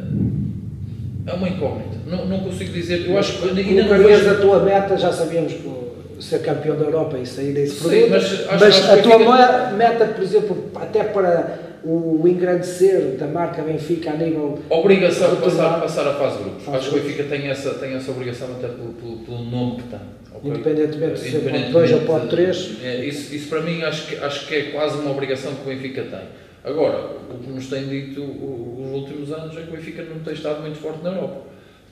é 1.27 1.33
uma 1.33 1.47
incógnita. 1.47 1.97
Não, 2.05 2.25
não 2.25 2.39
consigo 2.39 2.73
dizer, 2.73 3.07
eu 3.07 3.17
acho 3.17 3.37
que 3.37 3.47
ainda 3.47 3.83
não 3.83 4.03
vejo... 4.03 4.29
a 4.29 4.35
tua 4.35 4.59
meta, 4.65 4.97
já 4.97 5.13
sabíamos 5.13 5.53
que 5.53 5.79
ser 6.19 6.39
campeão 6.39 6.75
da 6.77 6.83
Europa 6.83 7.17
e 7.17 7.25
sair 7.25 7.53
desse 7.53 7.77
produto, 7.77 8.01
Sim, 8.01 8.09
mas, 8.09 8.47
mas 8.59 8.89
a 8.89 8.97
tua 8.97 9.17
fica... 9.17 9.71
meta, 9.77 10.05
por 10.07 10.21
exemplo, 10.21 10.71
até 10.75 11.05
para 11.05 11.68
o 11.83 12.27
engrandecer 12.27 13.15
da 13.17 13.27
marca 13.27 13.61
Benfica 13.61 14.11
a 14.11 14.17
nível. 14.17 14.59
Obrigação 14.69 15.35
de 15.35 15.41
passar, 15.41 15.79
passar 15.79 16.07
a 16.07 16.13
fase 16.13 16.43
grupos. 16.43 16.67
Acho 16.67 16.89
que 16.89 16.97
o 16.97 17.01
Benfica 17.01 17.23
tem 17.23 17.47
essa, 17.47 17.73
tem 17.75 17.93
essa 17.93 18.11
obrigação 18.11 18.51
até 18.51 18.67
pelo, 18.67 18.93
pelo, 18.93 19.17
pelo 19.19 19.43
nome 19.43 19.81
que 19.81 19.89
tem. 19.89 19.99
Okay? 20.33 20.51
Independentemente 20.51 21.13
de 21.13 21.19
ser 21.19 21.39
ponto 21.39 21.71
2 21.71 21.91
ou 21.93 22.01
ponto 22.01 22.27
3. 22.27 22.77
É, 22.83 23.05
isso, 23.05 23.33
isso 23.33 23.49
para 23.49 23.61
mim 23.61 23.83
acho 23.83 24.07
que, 24.07 24.15
acho 24.15 24.47
que 24.47 24.55
é 24.55 24.63
quase 24.71 24.97
uma 24.99 25.11
obrigação 25.11 25.53
que 25.55 25.61
o 25.61 25.65
Benfica 25.65 26.03
tem. 26.03 26.27
Agora, 26.63 27.15
o 27.29 27.39
que 27.39 27.49
nos 27.49 27.67
tem 27.67 27.87
dito 27.87 28.21
os 28.21 28.91
últimos 28.91 29.31
anos 29.31 29.55
é 29.57 29.61
que 29.61 29.69
o 29.69 29.71
Benfica 29.71 30.03
não 30.03 30.19
tem 30.19 30.33
estado 30.33 30.61
muito 30.61 30.77
forte 30.77 31.01
na 31.03 31.11
Europa. 31.11 31.43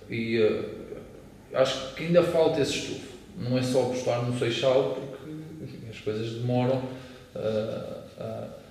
E 0.10 0.40
uh, 0.40 0.66
acho 1.54 1.96
que 1.96 2.06
ainda 2.06 2.24
falta 2.24 2.62
esse 2.62 2.74
estufo. 2.74 3.18
Não 3.38 3.58
é 3.58 3.62
só 3.62 3.84
apostar 3.84 4.26
no 4.26 4.38
Seixal, 4.38 4.98
porque 5.00 5.88
as 5.90 6.00
coisas 6.00 6.34
demoram. 6.34 6.82
Uh, 7.36 8.02
uh, 8.20 8.67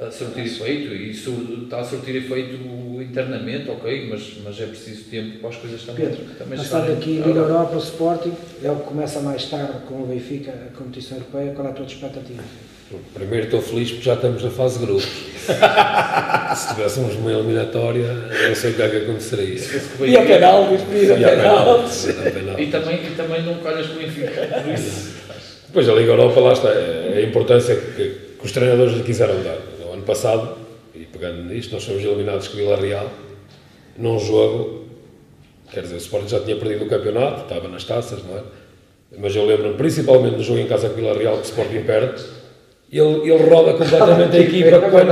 a 0.00 0.10
surtir 0.10 0.46
efeito, 0.46 0.94
e 0.94 1.10
isso 1.10 1.60
está 1.64 1.80
a 1.80 1.84
surtir 1.84 2.16
efeito 2.16 2.58
internamente, 3.02 3.68
ok, 3.70 4.08
mas, 4.08 4.38
mas 4.42 4.58
é 4.58 4.66
preciso 4.66 5.04
tempo 5.04 5.38
para 5.38 5.50
as 5.50 5.56
coisas 5.56 5.82
também. 5.82 6.06
Pedro, 6.06 6.24
também 6.38 6.58
passando 6.58 6.92
aqui 6.92 7.10
Liga 7.16 7.40
Europa, 7.40 7.76
o 7.76 7.78
Sporting, 7.78 8.32
é 8.62 8.70
o 8.70 8.76
que 8.76 8.84
começa 8.84 9.20
mais 9.20 9.44
tarde 9.44 9.74
com 9.86 10.02
o 10.02 10.06
Benfica, 10.06 10.52
a 10.52 10.76
competição 10.76 11.18
europeia, 11.18 11.52
qual 11.52 11.68
é 11.68 11.70
a 11.70 11.74
tua 11.74 11.84
expectativa? 11.84 12.42
Primeiro 13.14 13.44
estou 13.44 13.62
feliz 13.62 13.90
porque 13.92 14.04
já 14.04 14.14
estamos 14.14 14.42
na 14.42 14.50
fase 14.50 14.80
de 14.80 14.86
grupos. 14.86 15.06
Se 16.56 16.74
tivéssemos 16.74 17.14
uma 17.14 17.30
eliminatória, 17.32 18.12
não 18.48 18.54
sei 18.54 18.72
o 18.72 18.74
que 18.74 18.82
é 18.82 18.88
que 18.88 18.96
aconteceria. 18.96 19.60
E 20.00 20.16
a 20.16 20.22
penaltis, 20.22 20.80
e 20.90 21.24
a 21.24 21.28
penaltis. 21.28 22.08
E 22.58 22.66
também, 22.66 22.96
e 22.96 23.14
também 23.16 23.42
não 23.44 23.58
calhas 23.58 23.86
com 23.86 23.94
o 23.94 23.98
Benfica, 23.98 24.62
por 24.64 24.74
isso. 24.74 25.14
Depois 25.68 25.88
a 25.88 25.92
Liga 25.92 26.10
Europa, 26.10 26.40
lá 26.40 26.52
está, 26.52 26.68
é 26.70 27.18
a 27.18 27.22
importância 27.22 27.76
que, 27.76 28.10
que 28.40 28.44
os 28.44 28.50
treinadores 28.50 28.96
lhe 28.96 29.04
quiseram 29.04 29.40
dar 29.44 29.69
ano 30.00 30.06
passado, 30.06 30.56
e 30.94 31.00
pegando 31.00 31.42
nisto, 31.44 31.72
nós 31.72 31.84
fomos 31.84 32.02
eliminados 32.02 32.48
com 32.48 32.54
o 32.54 32.56
Vila 32.56 32.76
Real, 32.76 33.06
num 33.96 34.18
jogo, 34.18 34.84
quer 35.72 35.82
dizer, 35.82 35.94
o 35.94 35.98
Sporting 35.98 36.28
já 36.28 36.40
tinha 36.40 36.56
perdido 36.56 36.84
o 36.84 36.88
campeonato, 36.88 37.42
estava 37.42 37.68
nas 37.68 37.84
taças, 37.84 38.20
não 38.24 38.38
é? 38.38 38.42
Mas 39.18 39.34
eu 39.36 39.44
lembro-me 39.44 39.74
principalmente 39.74 40.36
do 40.36 40.42
jogo 40.42 40.58
em 40.60 40.66
casa 40.66 40.88
com 40.88 40.94
o 40.94 40.96
Vila 41.02 41.14
Real, 41.16 41.34
que 41.34 41.42
o 41.42 41.44
Sporting 41.44 41.82
perde, 41.82 42.22
ele, 42.92 43.30
ele 43.30 43.48
roda 43.48 43.72
completamente 43.74 44.34
a 44.36 44.40
equipa 44.40 44.80
quando, 44.90 45.10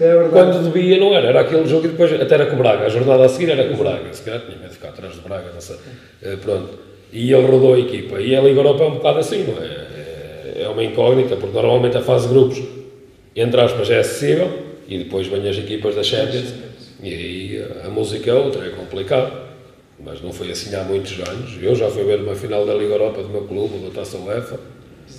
É. 0.00 0.28
Quando 0.30 0.64
devia, 0.70 0.98
não 1.00 1.14
era. 1.14 1.28
Era 1.28 1.40
aquele 1.40 1.66
jogo 1.66 1.86
e 1.86 1.88
depois 1.88 2.12
até 2.12 2.34
era 2.34 2.46
com 2.46 2.54
o 2.54 2.58
Braga. 2.58 2.84
A 2.84 2.88
jornada 2.90 3.24
a 3.24 3.28
seguir 3.30 3.50
era 3.50 3.66
com 3.66 3.74
o 3.74 3.76
Braga. 3.78 4.12
Se 4.12 4.22
calhar 4.22 4.42
tinha 4.42 4.56
medo 4.58 4.68
de 4.68 4.74
ficar 4.74 4.90
atrás 4.90 5.14
do 5.16 5.22
Braga, 5.22 5.50
não 5.54 5.60
sei. 5.60 5.76
Eh, 6.22 6.36
Pronto. 6.36 6.68
E 7.10 7.32
ele 7.32 7.46
rodou 7.46 7.72
a 7.74 7.78
equipa. 7.78 8.20
E 8.20 8.36
a 8.36 8.40
Liga 8.42 8.60
Europa 8.60 8.84
é 8.84 8.86
um 8.88 8.94
bocado 8.96 9.18
assim, 9.20 9.42
não 9.44 9.62
é? 9.62 9.66
É- 9.66 10.62
É 10.64 10.68
uma 10.68 10.84
incógnita, 10.84 11.36
porque 11.36 11.54
normalmente 11.54 11.96
a 11.96 12.02
fase 12.02 12.28
de 12.28 12.34
grupos, 12.34 12.58
entre 13.40 13.60
aspas, 13.60 13.90
é 13.90 13.98
acessível 13.98 14.50
e 14.88 14.98
depois 14.98 15.26
vêm 15.26 15.48
as 15.48 15.56
equipas 15.56 15.94
da 15.94 16.02
Champions. 16.02 16.54
E 17.02 17.08
aí 17.08 17.66
a 17.84 17.88
música 17.88 18.30
é 18.30 18.34
outra, 18.34 18.66
é 18.66 18.70
complicado. 18.70 19.48
Mas 20.04 20.22
não 20.22 20.32
foi 20.32 20.50
assim 20.50 20.74
há 20.74 20.84
muitos 20.84 21.18
anos. 21.28 21.58
Eu 21.60 21.74
já 21.74 21.90
fui 21.90 22.04
ver 22.04 22.20
uma 22.20 22.34
final 22.34 22.64
da 22.64 22.72
Liga 22.72 22.94
Europa 22.94 23.22
do 23.22 23.28
meu 23.28 23.42
clube, 23.42 23.78
do 23.78 23.90
Taça 23.90 24.16
UEFA. 24.16 24.58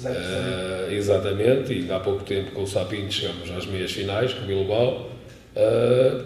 Eh, 0.06 0.94
exatamente, 0.94 1.74
e 1.74 1.92
há 1.92 2.00
pouco 2.00 2.24
tempo 2.24 2.52
com 2.52 2.64
o 2.64 2.68
Sapinto 2.68 3.14
chegamos 3.14 3.50
às 3.52 3.66
meias 3.66 3.92
finais 3.92 4.34
com 4.34 4.44
o 4.44 4.48
Bilbao. 4.48 5.10
Eh, 5.56 6.22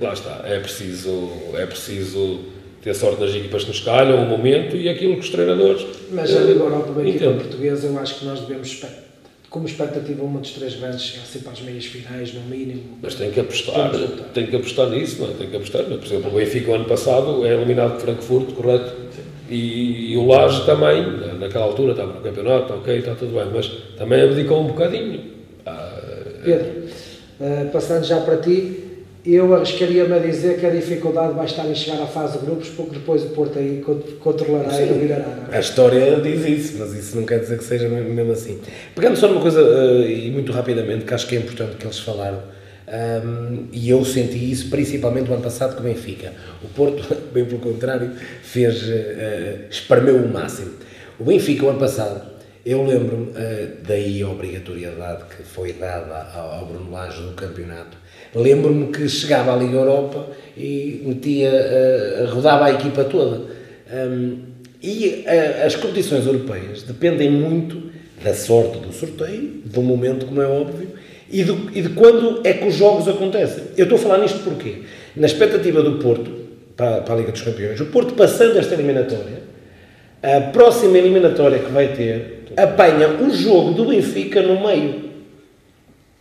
lá 0.00 0.12
está, 0.12 0.42
é 0.44 0.58
preciso, 0.58 1.30
é 1.54 1.64
preciso 1.64 2.40
ter 2.82 2.94
sorte 2.94 3.20
nas 3.20 3.34
equipas 3.34 3.62
que 3.62 3.68
nos 3.68 3.80
calham, 3.80 4.22
o 4.22 4.26
momento 4.26 4.76
e 4.76 4.88
aquilo 4.88 5.14
que 5.14 5.20
os 5.20 5.30
treinadores. 5.30 5.86
Mas 6.10 6.36
a 6.36 6.40
Liga 6.40 6.60
Europa, 6.60 6.90
uma 6.90 7.00
equipa 7.02 7.24
Entendo. 7.24 7.38
portuguesa, 7.38 7.86
eu 7.86 7.98
acho 7.98 8.18
que 8.18 8.24
nós 8.26 8.40
devemos, 8.40 8.80
como 9.56 9.66
expectativa, 9.66 10.22
uma 10.22 10.38
dos 10.38 10.50
três 10.50 10.74
grandes 10.74 11.00
chegar 11.00 11.24
sempre 11.24 11.48
às 11.48 11.60
meias 11.62 11.86
finais, 11.86 12.34
no 12.34 12.42
mínimo. 12.42 12.82
Mas 13.00 13.14
tem 13.14 13.30
que 13.30 13.40
apostar, 13.40 13.90
tem 14.34 14.46
que 14.46 14.54
apostar 14.54 14.90
nisso, 14.90 15.22
não 15.22 15.30
é? 15.30 15.32
Tem 15.32 15.48
que 15.48 15.56
apostar. 15.56 15.84
Por 15.84 15.94
exemplo, 16.04 16.30
o 16.30 16.34
Benfica, 16.34 16.70
o 16.70 16.74
ano 16.74 16.84
passado, 16.84 17.46
é 17.46 17.54
eliminado 17.54 17.92
por 17.92 18.00
Frankfurt, 18.02 18.52
correto? 18.52 18.92
E, 19.48 20.12
e 20.12 20.16
o 20.18 20.26
Laje 20.26 20.66
também, 20.66 21.02
na- 21.18 21.32
naquela 21.34 21.64
altura, 21.64 21.92
estava 21.92 22.12
no 22.12 22.20
campeonato, 22.20 22.74
ok, 22.74 22.98
está 22.98 23.14
tudo 23.14 23.32
bem, 23.32 23.46
mas 23.54 23.66
também 23.96 24.20
abdicou 24.20 24.60
um 24.60 24.66
bocadinho. 24.66 25.20
Ah, 25.64 26.00
Pedro, 26.44 26.82
eh, 27.40 27.64
passando 27.72 28.04
já 28.04 28.20
para 28.20 28.36
ti, 28.36 28.85
eu 29.34 29.52
arriscaria-me 29.54 30.12
a 30.14 30.18
dizer 30.18 30.58
que 30.60 30.66
a 30.66 30.70
dificuldade 30.70 31.34
vai 31.34 31.46
estar 31.46 31.66
em 31.66 31.74
chegar 31.74 32.02
à 32.02 32.06
fase 32.06 32.38
de 32.38 32.44
grupos, 32.46 32.68
porque 32.68 32.92
depois 32.96 33.22
o 33.24 33.28
Porto 33.30 33.58
aí 33.58 33.80
cont- 33.84 34.12
controlará 34.20 34.80
e 34.80 34.86
dominará. 34.86 35.24
não 35.26 35.52
é? 35.52 35.56
A 35.56 35.60
história 35.60 36.20
diz 36.20 36.44
isso, 36.46 36.76
mas 36.78 36.92
isso 36.94 37.16
não 37.16 37.24
quer 37.26 37.40
dizer 37.40 37.58
que 37.58 37.64
seja 37.64 37.88
mesmo 37.88 38.32
assim. 38.32 38.60
Pegando 38.94 39.16
só 39.16 39.26
numa 39.28 39.40
coisa, 39.40 39.60
eh, 39.60 40.10
e 40.26 40.30
muito 40.30 40.52
rapidamente, 40.52 41.04
que 41.04 41.14
acho 41.14 41.26
que 41.26 41.34
é 41.36 41.38
importante 41.38 41.76
que 41.76 41.84
eles 41.86 41.98
falaram, 41.98 42.40
ahm, 42.86 43.66
e 43.72 43.90
eu 43.90 44.04
senti 44.04 44.50
isso 44.50 44.70
principalmente 44.70 45.30
o 45.30 45.34
ano 45.34 45.42
passado 45.42 45.74
com 45.74 45.80
o 45.80 45.84
Benfica. 45.84 46.32
O 46.62 46.68
Porto, 46.68 47.02
bem 47.32 47.44
pelo 47.44 47.58
contrário, 47.60 48.12
fez, 48.42 48.82
eh, 48.88 48.92
eh, 49.18 49.56
esparmeu 49.70 50.16
o 50.16 50.28
máximo. 50.28 50.70
O 51.18 51.24
Benfica, 51.24 51.64
o 51.64 51.70
ano 51.70 51.78
passado, 51.80 52.20
eu 52.64 52.84
lembro-me, 52.84 53.32
eh, 53.36 53.68
daí 53.86 54.22
a 54.22 54.28
obrigatoriedade 54.28 55.24
que 55.36 55.42
foi 55.42 55.72
dada 55.72 56.28
ao, 56.34 56.50
ao 56.60 56.66
Bruno 56.66 56.90
Lage 56.92 57.22
do 57.22 57.32
campeonato, 57.32 57.96
lembro-me 58.36 58.86
que 58.92 59.08
chegava 59.08 59.52
à 59.54 59.56
Liga 59.56 59.76
Europa 59.76 60.26
e 60.56 61.02
metia, 61.04 61.48
eh, 61.50 62.26
rodava 62.28 62.66
a 62.66 62.72
equipa 62.72 63.04
toda. 63.04 63.42
Ahm, 63.92 64.36
e 64.82 65.24
eh, 65.26 65.62
as 65.66 65.74
competições 65.74 66.26
europeias 66.26 66.82
dependem 66.82 67.30
muito 67.30 67.82
da 68.22 68.34
sorte 68.34 68.78
do 68.78 68.92
sorteio, 68.92 69.60
do 69.64 69.82
momento, 69.82 70.26
como 70.26 70.40
é 70.42 70.46
óbvio, 70.46 70.88
e, 71.30 71.42
do- 71.44 71.70
e 71.74 71.82
de 71.82 71.88
quando 71.90 72.40
é 72.44 72.52
que 72.52 72.66
os 72.68 72.74
jogos 72.74 73.08
acontecem. 73.08 73.64
Eu 73.76 73.84
estou 73.84 73.98
a 73.98 74.00
falar 74.00 74.18
nisto 74.18 74.38
porque, 74.44 74.82
na 75.16 75.26
expectativa 75.26 75.82
do 75.82 75.92
Porto, 75.98 76.30
para, 76.76 77.00
para 77.02 77.14
a 77.14 77.16
Liga 77.18 77.32
dos 77.32 77.42
Campeões, 77.42 77.80
o 77.80 77.86
Porto 77.86 78.14
passando 78.14 78.58
esta 78.58 78.74
eliminatória, 78.74 79.42
a 80.22 80.40
próxima 80.52 80.96
eliminatória 80.98 81.58
que 81.58 81.70
vai 81.70 81.88
ter, 81.88 82.44
apanha 82.56 83.08
o 83.20 83.30
jogo 83.30 83.72
do 83.72 83.86
Benfica 83.86 84.42
no 84.42 84.60
meio. 84.66 85.05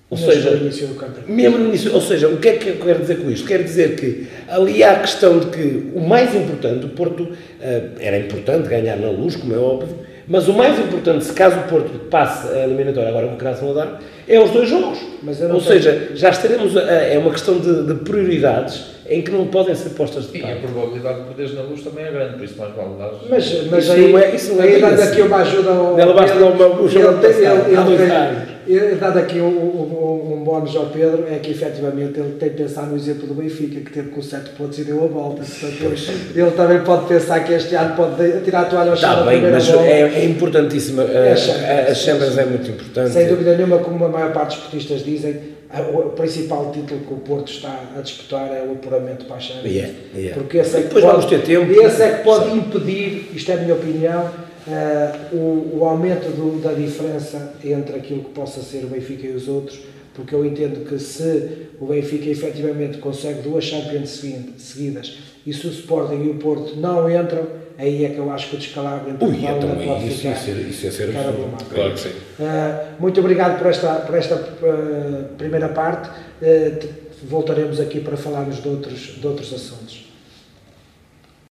Ou 0.10 0.18
Mesmo 0.18 0.32
seja, 0.34 0.52
no 0.52 0.58
início 0.58 0.88
do 0.88 0.96
campeonato. 0.96 1.32
mesmo 1.32 1.58
no 1.58 1.68
início, 1.70 1.92
ou 1.94 2.00
seja, 2.02 2.28
o 2.28 2.38
que 2.38 2.48
é 2.50 2.54
que 2.58 2.70
eu 2.70 2.76
quero 2.76 3.00
dizer 3.00 3.18
com 3.18 3.32
isto? 3.32 3.48
Quero 3.48 3.64
dizer 3.64 3.96
que 3.96 4.28
ali 4.48 4.84
há 4.84 4.92
a 4.94 5.00
questão 5.00 5.40
de 5.40 5.48
que 5.48 5.92
o 5.96 6.00
mais 6.00 6.36
importante, 6.36 6.86
o 6.86 6.90
Porto 6.90 7.28
eh, 7.60 7.82
era 8.00 8.18
importante 8.20 8.70
ganhar 8.70 8.98
na 8.98 9.10
luz, 9.10 9.36
como 9.36 9.54
é 9.56 9.58
óbvio, 9.58 9.98
mas 10.28 10.48
o 10.48 10.54
mais 10.54 10.78
importante, 10.80 11.26
se 11.26 11.34
caso 11.34 11.58
o 11.60 11.64
Porto 11.64 11.90
passe 12.10 12.48
a 12.56 12.64
eliminatória 12.66 13.10
agora 13.10 13.28
com 13.28 13.34
o 13.34 13.38
Crasso 13.38 13.74
dar, 13.74 14.00
é 14.28 14.40
os 14.40 14.52
dois 14.52 14.70
jogos. 14.70 15.00
Mas 15.24 15.42
ou 15.42 15.48
tenho- 15.48 15.62
seja, 15.62 16.10
já 16.14 16.30
estaremos, 16.30 16.78
a- 16.78 16.82
é 16.84 17.18
uma 17.18 17.32
questão 17.32 17.60
de, 17.60 17.88
de 17.88 17.96
prioridades 18.04 18.95
em 19.08 19.22
que 19.22 19.32
não 19.32 19.48
podem 19.48 19.76
ser 19.76 19.90
postas 19.90 20.32
de 20.32 20.40
E 20.40 20.44
a 20.44 20.48
parte. 20.48 20.62
probabilidade 20.62 21.20
de 21.20 21.26
perderes 21.26 21.54
na 21.56 21.62
luz 21.62 21.82
também 21.84 22.06
é 22.06 22.12
grande, 22.12 22.34
por 22.38 22.44
isso 22.44 22.58
mais 22.58 22.74
vale 22.76 22.90
dar. 22.98 23.12
Mas, 23.30 23.68
mas 23.70 23.84
Isso 23.84 23.94
aí, 23.94 24.12
não 24.12 24.20
é- 24.20 24.36
isso 24.36 24.54
não 24.56 24.64
é 24.64 24.80
dando 24.80 24.94
assim. 24.94 25.12
aqui 25.12 25.22
uma 25.22 25.38
ajuda 25.38 25.70
ao. 25.72 26.00
Ela 26.00 26.14
basta 26.14 26.40
dar 26.40 26.46
uma 26.48 26.70
bucha 26.70 27.00
ele 27.00 27.08
ele- 27.08 27.46
ele 27.48 28.56
ele- 28.68 28.96
Dado 28.96 29.20
aqui 29.20 29.40
um, 29.40 29.46
um, 29.48 30.34
um 30.40 30.44
bónus 30.44 30.76
ao 30.76 30.88
Pedro, 30.88 31.26
é 31.30 31.38
que 31.38 31.52
efetivamente 31.52 32.20
ele 32.20 32.32
tem 32.40 32.50
pensado 32.50 32.88
no 32.88 32.96
exemplo 32.98 33.28
do 33.28 33.36
Benfica, 33.36 33.80
que 33.82 33.92
teve 33.92 34.10
com 34.10 34.24
7 34.24 34.50
pontos 34.58 34.80
e 34.80 34.84
deu 34.84 35.04
a 35.04 35.08
volta. 35.08 35.44
Portanto, 35.44 35.94
ele, 36.36 36.52
também 36.52 36.80
pode 36.82 37.06
pensar 37.08 37.42
que 37.44 37.54
este 37.54 37.76
ano 37.76 37.96
pode 37.96 38.16
de- 38.16 38.42
tirar 38.42 38.62
a 38.62 38.66
toalha 38.66 38.90
ao 38.92 38.98
chão 38.98 39.10
Está 39.12 39.22
bem, 39.24 39.34
primeira 39.34 39.58
mas 39.58 39.68
bola. 39.70 39.86
é, 39.86 40.02
é 40.02 40.26
importantíssimo. 40.26 41.02
a- 41.02 41.04
É 41.06 41.32
a 41.34 41.36
Champions. 41.36 41.70
a, 41.70 41.92
a 41.92 41.94
Champions 41.94 42.38
é 42.40 42.46
muito 42.46 42.72
importante. 42.72 43.10
Sem 43.12 43.28
dúvida 43.28 43.56
nenhuma, 43.56 43.78
como 43.78 44.04
a 44.04 44.10
maior 44.10 44.32
parte 44.34 44.56
dos 44.56 44.58
esportistas 44.58 45.04
dizem, 45.06 45.40
o 45.82 46.10
principal 46.10 46.72
título 46.72 47.02
que 47.02 47.14
o 47.14 47.18
Porto 47.18 47.52
está 47.52 47.84
a 47.98 48.02
disputar 48.02 48.48
é 48.52 48.64
o 48.68 48.74
apuramento 48.74 49.26
para 49.26 49.38
a 49.38 49.40
Champions. 49.40 49.74
Yeah, 49.74 49.94
yeah. 50.16 50.34
Porque 50.42 50.58
esse 50.58 50.78
é 50.78 50.82
que 50.84 51.00
pode, 51.02 51.38
tempo. 51.44 51.72
Esse 51.72 52.02
é 52.04 52.18
que 52.18 52.24
pode 52.24 52.56
impedir, 52.58 53.30
isto 53.34 53.52
é 53.52 53.56
a 53.56 53.58
minha 53.58 53.74
opinião, 53.76 54.30
eh, 54.68 55.12
o, 55.34 55.78
o 55.80 55.86
aumento 55.86 56.30
do- 56.32 56.62
da 56.62 56.74
diferença 56.74 57.54
entre 57.64 57.96
aquilo 57.98 58.24
que 58.24 58.32
possa 58.32 58.62
ser 58.62 58.84
o 58.84 58.88
Benfica 58.88 59.28
e 59.28 59.32
os 59.32 59.48
outros, 59.48 59.80
porque 60.14 60.34
eu 60.34 60.46
entendo 60.46 60.86
que 60.88 60.98
se 60.98 61.68
o 61.80 61.86
Benfica 61.88 62.30
efetivamente 62.30 62.98
consegue 63.00 63.42
duas 63.42 63.64
Champions 63.66 64.10
segui- 64.10 64.54
seguidas 64.58 65.18
e 65.46 65.54
se 65.54 65.68
o 65.68 65.70
Sporting 65.70 66.24
e 66.24 66.30
o 66.30 66.36
Porto 66.36 66.76
não 66.78 67.10
entram, 67.10 67.46
aí 67.78 68.06
é 68.06 68.10
que 68.10 68.18
eu 68.18 68.32
acho 68.32 68.50
que 68.50 68.56
o 68.56 68.60
descalabro 68.60 69.10
entre 69.12 69.26
Ui, 69.26 69.36
então 69.38 69.76
pode 69.76 70.08
isso, 70.08 70.18
ficar. 70.18 70.32
isso, 70.34 70.50
ia- 70.50 70.62
isso 70.68 70.86
ia 70.86 70.92
ser 70.92 71.08
ficar. 71.08 71.34
Claro 71.74 71.94
que 71.94 72.00
sim. 72.00 72.10
Uh, 72.10 73.02
muito 73.02 73.20
obrigado 73.20 73.58
por 73.58 73.68
esta, 73.68 73.94
por 73.96 74.16
esta 74.18 74.36
uh, 74.36 75.24
primeira 75.38 75.70
parte. 75.70 76.10
Uh, 76.42 76.88
voltaremos 77.24 77.80
aqui 77.80 78.00
para 78.00 78.16
falarmos 78.18 78.62
de 78.62 78.68
outros, 78.68 79.00
de 79.20 79.26
outros 79.28 79.54
assuntos. 79.54 80.05